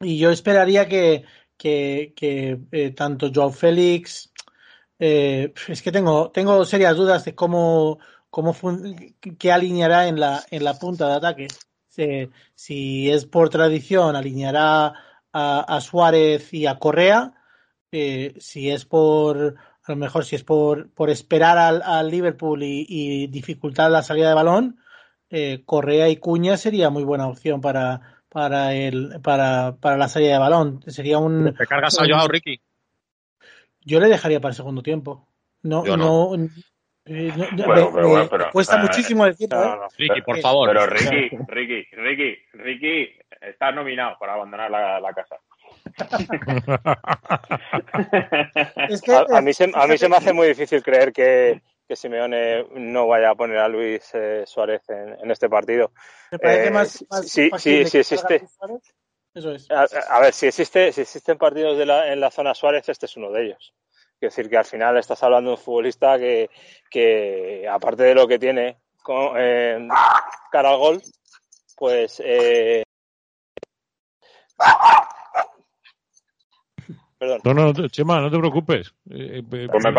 [0.00, 1.24] y, yo esperaría que,
[1.56, 4.30] que, que eh, tanto Joao Félix,
[4.98, 7.98] es que tengo, tengo serias dudas de cómo
[8.30, 8.54] cómo
[9.38, 11.48] qué alineará en la, en la punta de ataque.
[12.54, 14.92] Si, es por tradición, alineará
[15.32, 17.32] a, Suárez y a Correa.
[17.90, 19.56] Si es por,
[19.86, 24.34] a lo mejor si es por, por esperar al, Liverpool y, dificultar la salida de
[24.34, 24.78] balón,
[25.30, 30.32] eh, Correa y Cuña sería muy buena opción para, para, el, para, para la salida
[30.32, 30.82] de balón.
[30.86, 31.54] Sería un.
[31.54, 32.60] ¿Te cargas a Joao, Ricky?
[33.84, 35.28] Yo le dejaría para el segundo tiempo.
[35.62, 36.34] no, no,
[37.08, 39.76] eh, bueno, pero, bueno, pero, cuesta muchísimo decir ¿eh?
[39.96, 40.68] Ricky, por favor.
[40.68, 45.36] Pero Ricky, Ricky, Ricky, Ricky, estás nominado para abandonar la, la casa.
[48.88, 51.96] es que, a, mí se, a mí se me hace muy difícil creer que, que
[51.96, 55.92] Simeone no vaya a poner a Luis eh, Suárez en, en, este partido.
[56.30, 58.44] ¿Te parece más, más sí, sí, sí existe.
[59.34, 59.70] Eso es.
[59.70, 63.06] A, a, ver, si existe, si existen partidos de la, en la zona Suárez, este
[63.06, 63.74] es uno de ellos.
[64.20, 66.48] Es decir, que al final estás hablando de un futbolista que,
[66.90, 69.86] que aparte de lo que tiene con, eh,
[70.50, 71.02] cara al gol,
[71.76, 72.82] pues eh,
[77.18, 77.40] Perdón.
[77.44, 78.94] No, no, Chema, no te preocupes.
[79.10, 79.92] Eh, pues me,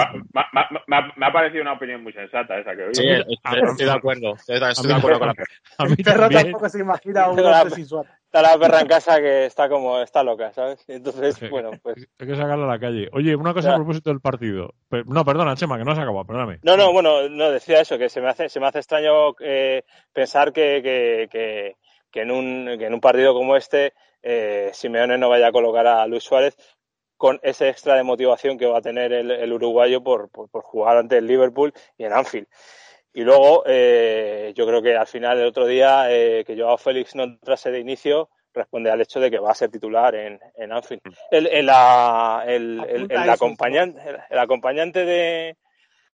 [1.15, 2.95] me, ha parecido una opinión muy sensata esa que oí.
[2.95, 4.35] Sí, estoy, de acuerdo.
[4.35, 5.35] Estoy, de acuerdo con la
[5.77, 9.19] A mí perro tampoco se imagina un golpe sin suárez está la perra en casa
[9.19, 10.83] que está como, está loca, ¿sabes?
[10.87, 12.07] Entonces, bueno, pues.
[12.19, 13.09] Hay que sacarla a la calle.
[13.13, 14.73] Oye, una cosa a propósito del partido.
[15.05, 16.59] No, perdona, Chema, que no has acabado, perdóname.
[16.63, 19.83] No, no, bueno, no, decía eso, que se me hace, se me hace extraño eh,
[20.13, 21.75] pensar que, que, que,
[22.11, 25.87] que, en un, que en un partido como este, eh, Simeone no vaya a colocar
[25.87, 26.57] a Luis Suárez
[27.17, 30.63] con ese extra de motivación que va a tener el, el uruguayo por, por, por
[30.63, 32.47] jugar ante el Liverpool y en Anfield.
[33.13, 37.15] Y luego, eh, yo creo que al final, el otro día, eh, que Joao Félix
[37.15, 40.71] no entrase de inicio, responde al hecho de que va a ser titular en, en
[40.71, 41.01] Anfield.
[41.03, 41.11] Mm.
[41.31, 41.69] El, el,
[42.47, 45.57] el, el acompañante, el, acompañante de,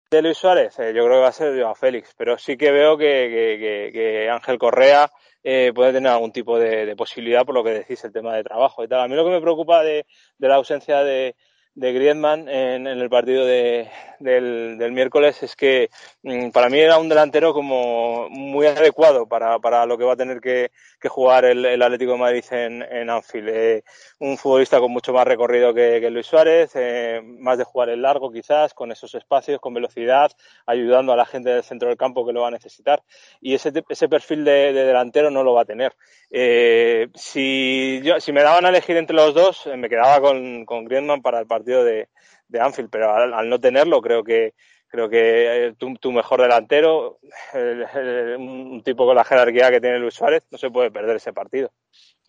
[0.10, 2.72] de Luis Suárez, eh, yo creo que va a ser Joao Félix, pero sí que
[2.72, 5.12] veo que, que, que Ángel Correa
[5.50, 8.84] eh, puede tener algún tipo de, posibilidad por lo que decís, el tema de trabajo
[8.84, 9.00] y tal.
[9.00, 10.06] A mí lo que me preocupa de,
[10.38, 11.38] de la ausencia de,
[11.74, 13.90] de Griezmann en, en el partido de,
[14.20, 15.90] del, del, miércoles es que
[16.24, 20.18] mm, para mí era un delantero como muy adecuado para, para lo que va a
[20.18, 23.50] tener que, que jugar el, el, Atlético de Madrid en, en Anfield.
[23.50, 23.84] Eh,
[24.20, 28.02] un futbolista con mucho más recorrido que, que Luis Suárez, eh, más de jugar en
[28.02, 30.32] largo quizás, con esos espacios, con velocidad,
[30.66, 33.04] ayudando a la gente del centro del campo que lo va a necesitar.
[33.42, 35.94] Y ese, ese perfil de, de delantero no lo va a tener.
[36.30, 40.66] Eh, si, yo, si me daban a elegir entre los dos, eh, me quedaba con,
[40.66, 42.10] con Griezmann para el partido de,
[42.48, 44.54] de Anfield, pero al, al, no tenerlo creo que
[44.88, 47.20] creo que eh, tu, tu mejor delantero,
[47.54, 51.18] el, el, un tipo con la jerarquía que tiene Luis Suárez, no se puede perder
[51.18, 51.72] ese partido.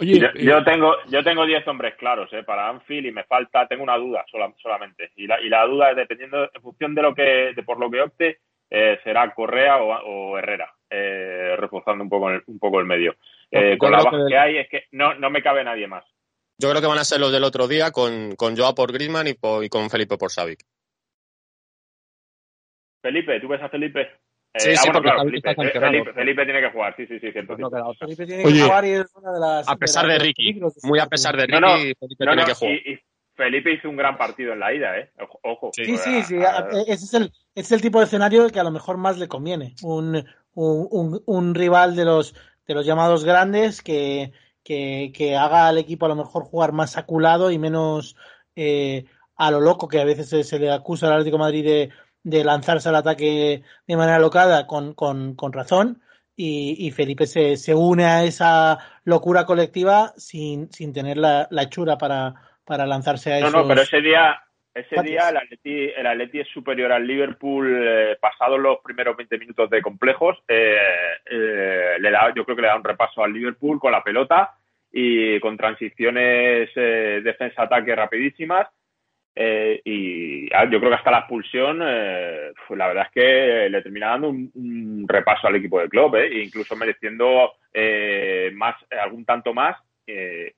[0.01, 3.25] Oye, yo, eh, yo, tengo yo tengo 10 hombres claros eh, para Anfield y me
[3.25, 5.11] falta, tengo una duda sola, solamente.
[5.17, 7.91] Y la, y la duda es dependiendo, en función de lo que, de por lo
[7.91, 8.39] que opte,
[8.71, 13.17] eh, será Correa o, o Herrera, eh, reforzando un poco, el, un poco el medio.
[13.51, 14.37] Eh, con la baja que...
[14.37, 16.05] hay es que no, no me cabe nadie más.
[16.59, 19.29] Yo creo que van a ser los del otro día con, con Joao por Griezmann
[19.29, 20.65] y, y con Felipe por Savic.
[23.01, 24.09] Felipe, ¿tú ves a Felipe?
[24.55, 27.57] Sí, eh, sí, ah, claro, Felipe, Felipe, Felipe, tiene que jugar, sí, sí, sí, cierto.
[27.99, 29.69] Felipe tiene que jugar y es una de las...
[29.69, 32.75] A pesar de, Ricky, muy a pesar de Ricky, no, Felipe tiene que jugar.
[32.75, 32.99] Y, y,
[33.39, 35.13] Felipe hizo un gran partido en la ida, ¿eh?
[35.43, 35.71] Ojo.
[35.73, 36.37] Sí, sí, sí,
[36.89, 39.77] ese es el, es el tipo de escenario que a lo mejor más le conviene.
[39.83, 40.17] Un,
[40.55, 42.35] un, un, un rival de los,
[42.67, 44.33] de los llamados grandes que,
[44.65, 48.17] que, que, haga al equipo a lo mejor jugar más aculado y menos
[48.57, 49.05] eh,
[49.37, 51.91] a lo loco que a veces se, se le acusa al Atlético de Madrid de
[52.29, 56.03] de lanzarse al ataque de manera locada con, con, con razón
[56.37, 61.63] y, y, Felipe se, se une a esa locura colectiva sin, sin tener la, la
[61.63, 63.51] hechura para, para lanzarse a eso.
[63.51, 64.41] No, no, pero ese día,
[64.73, 69.37] ese día el Atleti, el Atleti es superior al Liverpool eh, pasados los primeros 20
[69.39, 70.39] minutos de complejos.
[70.47, 70.77] Eh,
[71.29, 74.55] eh, le da, yo creo que le da un repaso al Liverpool con la pelota
[74.93, 78.69] y con transiciones eh, defensa-ataque rapidísimas
[79.41, 83.69] eh, y ah, yo creo que hasta la expulsión, eh, pues la verdad es que
[83.71, 89.25] le termina dando un, repaso al equipo del club, eh, incluso mereciendo eh, más algún
[89.25, 89.77] tanto más,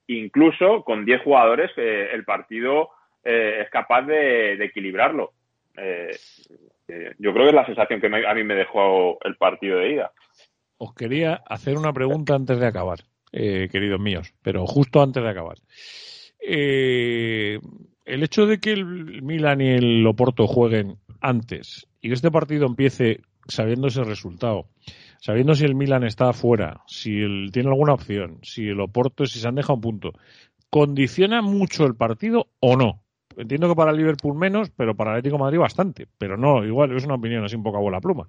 [0.06, 2.90] incluso con 10 jugadores el partido
[3.22, 5.32] es capaz de, equilibrarlo.
[5.76, 10.12] yo creo que es la sensación que a mí me dejó el partido de ida.
[10.78, 13.00] Os quería hacer una pregunta antes de acabar,
[13.32, 15.56] queridos míos, pero justo antes de acabar.
[18.04, 22.66] El hecho de que el Milan y el Oporto jueguen antes y que este partido
[22.66, 24.66] empiece sabiendo ese resultado,
[25.20, 29.40] sabiendo si el Milan está afuera, si el, tiene alguna opción, si el Oporto, si
[29.40, 30.12] se han dejado un punto,
[30.70, 33.02] ¿condiciona mucho el partido o no?
[33.36, 36.06] Entiendo que para Liverpool menos, pero para Atlético Madrid bastante.
[36.18, 38.28] Pero no, igual es una opinión así un poco a bola pluma.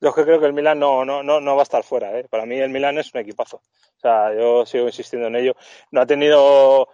[0.00, 2.18] Yo es que creo que el Milan no, no, no, no va a estar fuera.
[2.18, 2.26] ¿eh?
[2.28, 3.56] Para mí el Milan es un equipazo.
[3.56, 5.56] O sea, yo sigo insistiendo en ello.
[5.92, 6.88] No ha tenido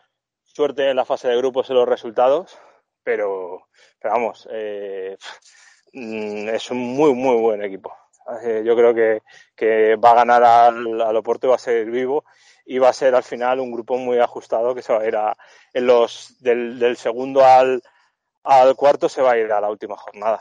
[0.55, 2.59] suerte en la fase de grupos en los resultados,
[3.03, 5.17] pero, pero vamos, eh,
[5.93, 7.93] mm, es un muy, muy buen equipo.
[8.45, 9.23] Eh, yo creo que,
[9.57, 12.25] que, va a ganar al, al Oporto y va a ser vivo
[12.65, 15.17] y va a ser al final un grupo muy ajustado que se va a ir
[15.17, 15.37] a,
[15.73, 17.83] en los del, del segundo al,
[18.45, 20.41] al cuarto se va a ir a la última jornada.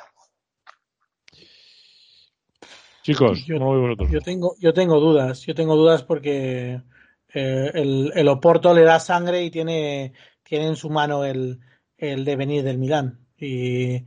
[3.01, 6.81] Chicos, yo, yo, tengo, yo tengo dudas, yo tengo dudas porque
[7.33, 10.13] eh, el, el, Oporto le da sangre y tiene,
[10.43, 11.59] tiene en su mano el,
[11.97, 13.19] el devenir del Milán.
[13.37, 14.05] Y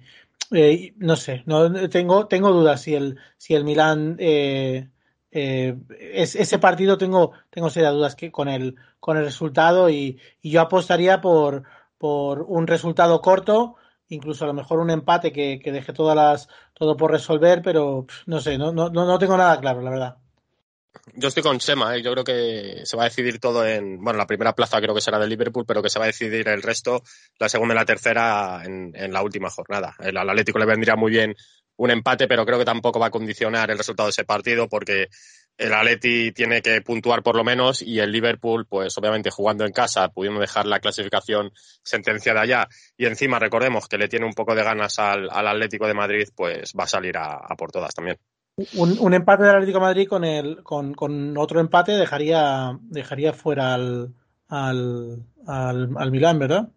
[0.52, 4.90] eh, no sé, no tengo, tengo dudas si el, si el Milán eh,
[5.30, 10.20] eh, es, ese partido tengo, tengo serias dudas que con el, con el resultado y,
[10.42, 11.64] y, yo apostaría por,
[11.96, 13.76] por un resultado corto,
[14.08, 18.06] incluso a lo mejor un empate que, que deje todas las, todo por resolver, pero
[18.26, 20.21] no sé, no, no, no tengo nada claro, la verdad.
[21.14, 22.03] Yo estoy con Sema, ¿eh?
[22.03, 25.01] yo creo que se va a decidir todo en, bueno, la primera plaza creo que
[25.01, 27.03] será del Liverpool, pero que se va a decidir el resto,
[27.38, 29.95] la segunda y la tercera, en, la última jornada.
[29.99, 31.34] El, al Atlético le vendría muy bien
[31.76, 35.09] un empate, pero creo que tampoco va a condicionar el resultado de ese partido porque
[35.57, 39.72] el Atleti tiene que puntuar por lo menos y el Liverpool, pues obviamente jugando en
[39.72, 44.55] casa, pudiendo dejar la clasificación sentenciada ya y encima recordemos que le tiene un poco
[44.55, 47.95] de ganas al, al Atlético de Madrid, pues va a salir a, a por todas
[47.95, 48.18] también.
[48.76, 53.32] Un, un, empate del Atlético de Madrid con el con, con, otro empate dejaría dejaría
[53.32, 54.14] fuera al
[54.48, 56.68] al, al, al Milán, ¿verdad?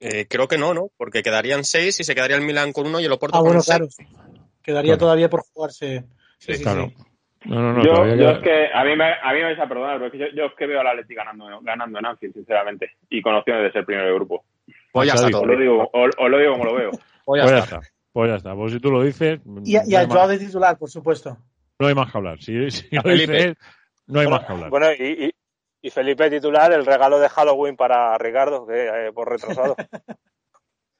[0.00, 0.90] Eh, creo que no, ¿no?
[0.98, 3.46] Porque quedarían seis y se quedaría el Milán con uno y el Oporto ah, con
[3.48, 3.96] bueno, seis.
[3.96, 4.34] claro.
[4.62, 4.98] Quedaría claro.
[4.98, 6.04] todavía por jugarse.
[6.38, 6.88] Sí, sí, claro.
[6.88, 7.04] sí.
[7.46, 9.68] No, no, no, yo, yo es que a mí me, a mí me vais a
[9.68, 12.34] perdonar, pero es que yo, yo es que veo al Atleti ganando, ganando en Anfield,
[12.34, 14.44] sinceramente, y con opciones de ser primero de grupo.
[14.92, 15.52] Pues ya está Xavi, Os todo.
[15.52, 16.90] lo digo, os, os lo digo como lo veo.
[17.24, 17.76] Pues ya Pues ya está.
[17.76, 17.93] está.
[18.14, 18.54] Pues ya está.
[18.54, 21.36] Pues si tú lo dices, Y, no, al Joao más, de titular, por supuesto.
[21.80, 22.40] no hay más que hablar.
[22.40, 23.42] Si, si A lo dice Felipe.
[23.42, 23.58] él,
[24.06, 24.70] no hay Bueno, más que hablar.
[24.70, 25.34] bueno, y, y,
[25.82, 29.74] y Felipe titular, el regalo de Halloween para Ricardo, que eh, por retrasado.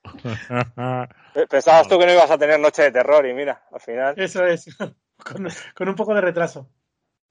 [1.48, 4.14] Pensabas tú que no ibas a tener noche de terror y mira, al final.
[4.18, 4.76] Eso es.
[5.16, 5.46] con,
[5.76, 6.68] con, un poco de retraso.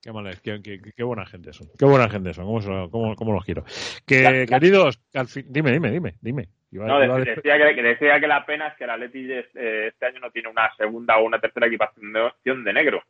[0.00, 1.68] Qué mal es, qué, qué, qué, buena gente son.
[1.78, 3.64] Qué buena gente son, cómo, cómo, cómo los quiero.
[4.06, 6.48] Que, queridos, que al fin, dime, dime, dime, dime.
[6.74, 10.06] Iba, no, iba decía, que, decía, que, la pena es que el Atleti este, este
[10.06, 13.00] año no tiene una segunda o una tercera equipación de negro.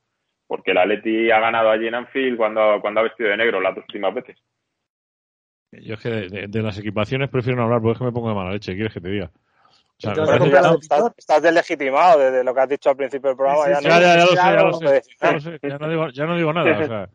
[0.46, 3.74] Porque el Atleti ha ganado allí en Anfield cuando, cuando ha vestido de negro las
[3.74, 4.36] dos últimas veces.
[5.72, 8.12] Yo es que de, de, de las equipaciones prefiero no hablar porque es que me
[8.12, 9.30] pongo de mala leche, ¿quieres que te diga?
[9.96, 13.64] O sea, estás, estás, estás, deslegitimado desde lo que has dicho al principio del programa.
[13.64, 15.88] Sí, sí, ya, ya, ya, lo sé, ya, lo sé, ya, lo sé, ya, no
[15.88, 16.70] digo, ya no digo nada.
[16.70, 17.08] O sea,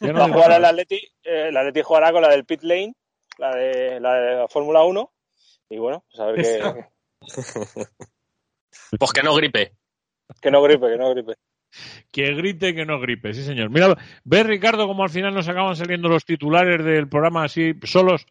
[0.00, 0.56] ya no digo nada.
[0.56, 2.94] El, Atleti, eh, el Atleti jugará con la del pit lane,
[3.38, 5.10] la de la, de la Fórmula 1.
[5.72, 6.84] Y bueno, pues a ver qué.
[8.98, 9.72] pues que no gripe.
[10.40, 11.34] Que no gripe, que no gripe.
[12.10, 13.70] Que grite y que no gripe, sí señor.
[13.70, 18.26] Mira, ve Ricardo como al final nos acaban saliendo los titulares del programa así solos,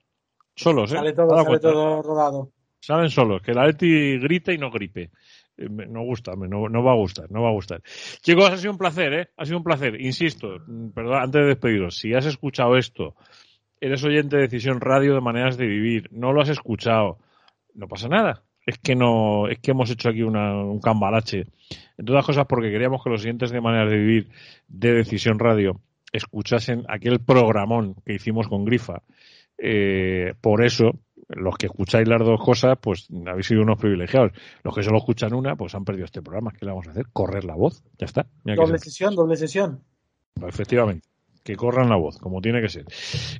[0.55, 0.97] solos, ¿eh?
[0.97, 2.51] Sale todo, sale todo rodado.
[2.79, 5.09] Salen solos, que la Leti grite y no gripe.
[5.57, 7.81] Eh, no gusta, no, no, va a gustar, no va a gustar.
[8.21, 9.29] Chicos, ha sido un placer, ¿eh?
[9.35, 9.99] Ha sido un placer.
[9.99, 13.15] Insisto, mm, perdón, antes de despediros, si has escuchado esto,
[13.81, 17.17] eres oyente de Decisión Radio de Maneras de Vivir, no lo has escuchado,
[17.75, 18.43] no pasa nada.
[18.65, 21.47] Es que no, es que hemos hecho aquí una, un cambalache.
[21.97, 24.29] En todas cosas porque queríamos que los oyentes de Maneras de Vivir
[24.67, 29.01] de Decisión Radio escuchasen aquel programón que hicimos con Grifa.
[29.57, 34.31] Eh, por eso, los que escucháis las dos cosas, pues habéis sido unos privilegiados.
[34.63, 36.51] Los que solo escuchan una, pues han perdido este programa.
[36.51, 37.05] ¿Qué le vamos a hacer?
[37.13, 37.83] Correr la voz.
[37.97, 38.27] Ya está.
[38.43, 39.83] doble sesión, doble sesión.
[40.45, 41.07] Efectivamente.
[41.43, 42.85] Que corran la voz, como tiene que ser.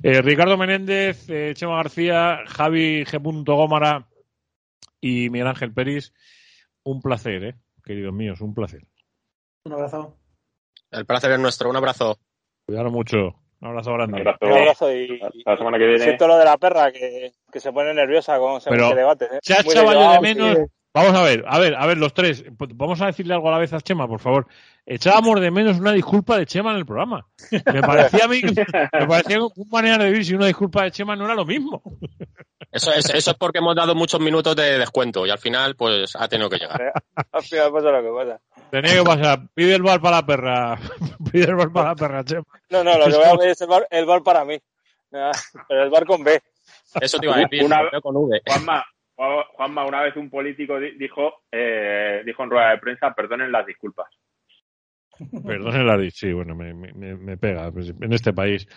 [0.02, 3.44] Eh, Ricardo Menéndez, eh, Chema García, Javi G.
[3.46, 4.08] Gómara
[5.00, 6.14] y Miguel Ángel Peris,
[6.84, 7.56] un placer, ¿eh?
[7.84, 8.86] queridos míos, un placer.
[9.66, 10.18] Un abrazo.
[10.92, 12.20] El placer es nuestro, un abrazo.
[12.66, 13.36] Cuidado mucho.
[13.62, 14.22] Un abrazo grande.
[14.22, 16.04] Un abrazo, y, la semana que viene.
[16.04, 19.26] Siento lo de la perra que, que se pone nerviosa con ese debate.
[19.26, 19.40] ¿eh?
[19.42, 20.58] Echado de menos.
[20.94, 22.44] Vamos a ver, a ver, a ver, los tres.
[22.76, 24.48] Vamos a decirle algo a la vez a Chema, por favor.
[24.86, 27.26] Echábamos de menos una disculpa de Chema en el programa.
[27.52, 30.92] Me parecía a mí que me parecía un manera de vivir si una disculpa de
[30.92, 31.82] Chema no era lo mismo.
[32.72, 36.16] Eso es, eso es porque hemos dado muchos minutos de descuento y al final, pues,
[36.16, 36.94] ha tenido que llegar.
[37.32, 38.42] al final pasa lo que pasa.
[38.70, 39.40] Tenía que pasar.
[39.54, 40.80] Pide el bar para la perra.
[41.32, 42.44] Pide el bar para la perra, Chema.
[42.70, 44.58] No, no, lo que voy a pedir es el bar, el bar para mí.
[45.10, 46.42] Pero el bar con B.
[47.00, 47.64] Eso te iba a decir.
[47.64, 48.42] Una, con V.
[48.46, 48.86] Juanma,
[49.16, 54.08] Juanma, una vez un político dijo, eh, dijo en rueda de prensa, perdonen las disculpas.
[55.46, 58.68] Perdonen la sí, bueno, me, me, me, pega pues, en este país.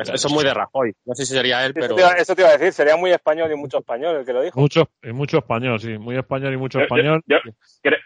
[0.00, 0.94] Eso, es muy de Rajoy.
[1.04, 1.96] No sé si sería él, pero.
[2.16, 4.58] Eso te, iba, a decir, sería muy español y mucho español el que lo dijo.
[4.58, 7.22] Mucho, mucho español, sí, muy español y mucho español.
[7.26, 7.36] Yo,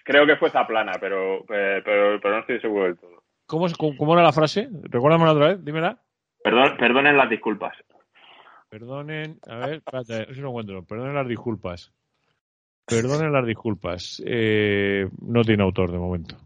[0.05, 3.23] creo que fue Zaplana, pero, pero, pero, no estoy seguro del todo.
[3.47, 3.67] ¿Cómo,
[3.97, 4.69] cómo era la frase?
[4.83, 5.99] Recuérdamela otra vez, dímela.
[6.43, 7.77] Perdón, perdonen las disculpas.
[8.79, 10.85] Perdonen, a ver, espérate, si lo encuentro.
[10.85, 11.91] Perdonen las disculpas.
[12.85, 14.23] Perdonen las disculpas.
[14.23, 16.37] Eh, no tiene autor de momento.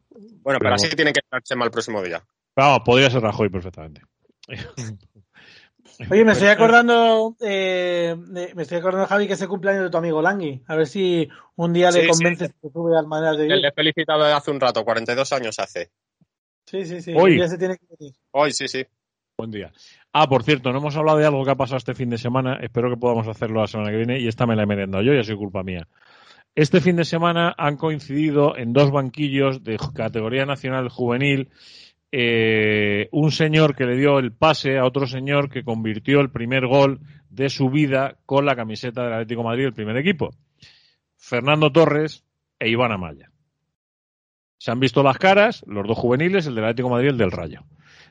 [0.40, 2.22] Bueno, pero, así tiene que estar Chema el próximo día.
[2.54, 4.02] Vamos, podría ser Rajoy perfectamente.
[6.08, 9.98] Oye, me estoy acordando, eh, me estoy acordando, Javi, que es el cumpleaños de tu
[9.98, 10.62] amigo Langui.
[10.68, 12.54] A ver si un día le convences sí.
[12.62, 13.56] que sube al manera de vivir.
[13.56, 15.90] Le he felicitado hace un rato, 42 años hace.
[16.64, 17.12] Sí, sí, sí.
[17.16, 17.44] Hoy.
[17.48, 18.86] se tiene que Hoy, sí, sí.
[19.36, 19.72] Buen día.
[20.12, 22.58] Ah, por cierto, no hemos hablado de algo que ha pasado este fin de semana.
[22.60, 24.18] Espero que podamos hacerlo la semana que viene.
[24.18, 25.86] Y esta me la he merendado yo, ya soy culpa mía.
[26.54, 31.48] Este fin de semana han coincidido en dos banquillos de categoría nacional juvenil
[32.12, 36.66] eh, un señor que le dio el pase a otro señor que convirtió el primer
[36.66, 36.98] gol
[37.28, 40.30] de su vida con la camiseta del Atlético Madrid, el primer equipo.
[41.16, 42.24] Fernando Torres
[42.58, 43.30] e Iván Amaya.
[44.58, 47.30] Se han visto las caras, los dos juveniles, el del Atlético Madrid y el del
[47.30, 47.62] Rayo.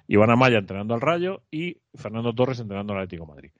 [0.09, 3.51] Iván Amaya entrenando al Rayo y Fernando Torres entrenando al Atlético de Madrid.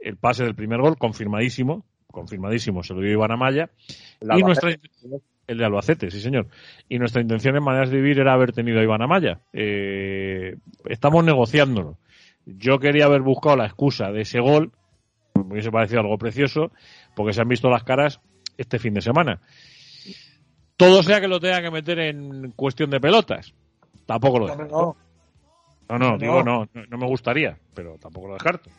[0.00, 3.70] El pase del primer gol, confirmadísimo, confirmadísimo, se lo dio Iván Amaya.
[4.20, 4.74] y nuestra,
[5.46, 6.48] el de Albacete, sí señor.
[6.88, 9.40] Y nuestra intención en Maneras de Vivir era haber tenido a Iván Amaya.
[9.52, 11.96] Eh, estamos negociándolo.
[12.44, 14.72] Yo quería haber buscado la excusa de ese gol,
[15.36, 16.72] me hubiese parecido algo precioso,
[17.14, 18.20] porque se han visto las caras
[18.58, 19.40] este fin de semana.
[20.76, 23.54] Todo sea que lo tenga que meter en cuestión de pelotas.
[24.06, 24.56] Tampoco lo.
[24.56, 24.96] No,
[25.88, 28.70] no, digo no, no me gustaría, pero tampoco lo descarto.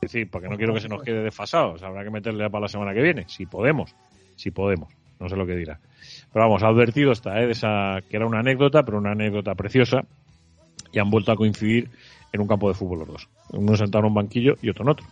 [0.00, 1.82] Es decir, porque no quiero que se nos quede desfasados.
[1.82, 3.94] Habrá que meterle para la semana que viene, si podemos.
[4.36, 4.92] Si podemos.
[5.18, 5.80] No sé lo que dirá.
[6.32, 7.46] Pero vamos, advertido está, ¿eh?
[7.46, 10.04] De esa, que era una anécdota, pero una anécdota preciosa.
[10.92, 11.90] Y han vuelto a coincidir
[12.32, 13.28] en un campo de fútbol los dos.
[13.50, 15.06] Uno sentado en un banquillo y otro en otro.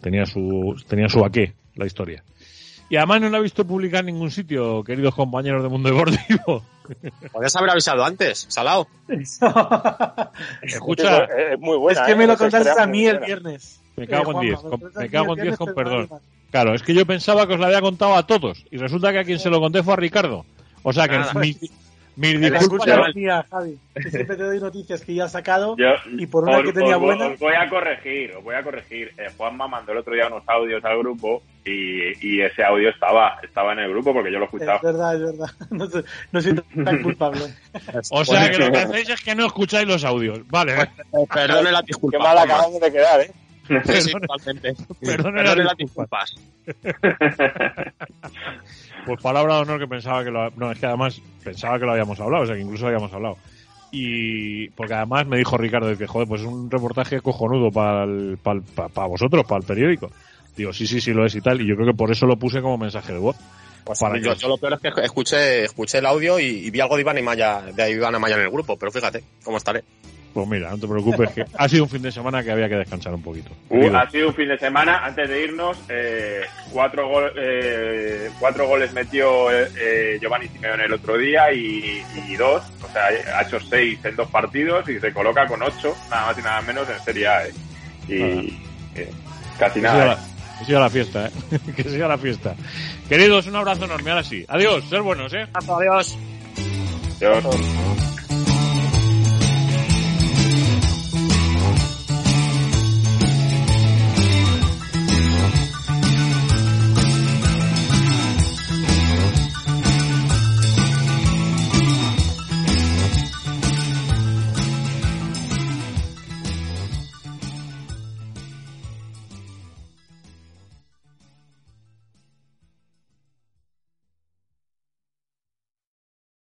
[0.00, 2.22] Tenía su, tenía su aqué la historia.
[2.88, 6.62] Y además no la he visto publicar en ningún sitio, queridos compañeros de Mundo Deportivo.
[7.32, 8.86] Podrías haber avisado antes, Salao.
[10.62, 12.26] Escucha, es, muy buena, es que me ¿eh?
[12.28, 13.80] lo contaste a mí el viernes.
[13.96, 14.58] Me cago en 10.
[14.94, 16.08] Me cago en 10 con perdón.
[16.50, 18.64] Claro, es que yo pensaba que os lo había contado a todos.
[18.70, 20.44] Y resulta que a quien se lo conté fue a Ricardo.
[20.82, 21.58] O sea que mi,
[22.16, 23.12] mis disculpas.
[23.50, 23.78] Javi.
[24.10, 25.76] siempre te doy noticias que ya has sacado
[26.18, 27.28] y por una que tenía buena.
[27.28, 29.12] Os voy a corregir, os voy a corregir.
[29.18, 33.38] Eh, Juanma mandó el otro día unos audios al grupo y, y, ese audio estaba
[33.42, 34.76] estaba en el grupo porque yo lo escuchaba.
[34.76, 35.50] Es verdad, es verdad.
[35.70, 35.86] No,
[36.32, 37.40] no siento tan culpable.
[38.10, 40.46] o sea que lo que hacéis es que no escucháis los audios.
[40.48, 40.74] Vale.
[41.32, 42.16] Perdone la disculpa.
[42.16, 43.30] Qué mal acabamos de quedar, ¿eh?
[43.66, 44.74] Sí, totalmente.
[45.00, 46.36] Perdone, Perdone las disculpas.
[49.06, 50.50] Pues palabra de honor que pensaba que lo...
[50.50, 53.12] No, es que además pensaba que lo habíamos hablado, o sea, que incluso lo habíamos
[53.12, 53.36] hablado.
[53.92, 58.04] Y porque además me dijo Ricardo que, joder, pues es un reportaje cojonudo para,
[58.42, 60.10] para, vosotros, para el periódico.
[60.56, 61.60] Digo, sí, sí, sí lo es y tal.
[61.60, 63.36] Y yo creo que por eso lo puse como mensaje de voz.
[63.84, 64.00] Pues
[64.40, 67.22] yo, lo peor es que escuché, escuché el audio y, vi algo de Iván y
[67.22, 69.84] Maya, de Iván y Maya en el grupo, pero fíjate cómo estaré.
[70.36, 72.74] Pues mira, no te preocupes, que ha sido un fin de semana que había que
[72.74, 73.52] descansar un poquito.
[73.70, 78.92] Uh, ha sido un fin de semana, antes de irnos, eh, cuatro, eh, cuatro goles
[78.92, 82.02] metió eh, Giovanni Simeone el otro día y,
[82.36, 86.26] dos, o sea, ha hecho seis en dos partidos y se coloca con ocho, nada
[86.26, 87.42] más y nada menos en Serie A.
[88.06, 88.58] Y
[89.58, 90.18] casi nada.
[90.58, 91.30] Que siga la fiesta, ¿eh?
[91.76, 92.54] que siga la fiesta.
[93.08, 94.10] Queridos, un abrazo enorme.
[94.10, 94.44] Ahora sí.
[94.48, 95.46] Adiós, ser buenos, ¿eh?
[95.54, 96.18] Adiós.
[97.22, 98.05] Adiós.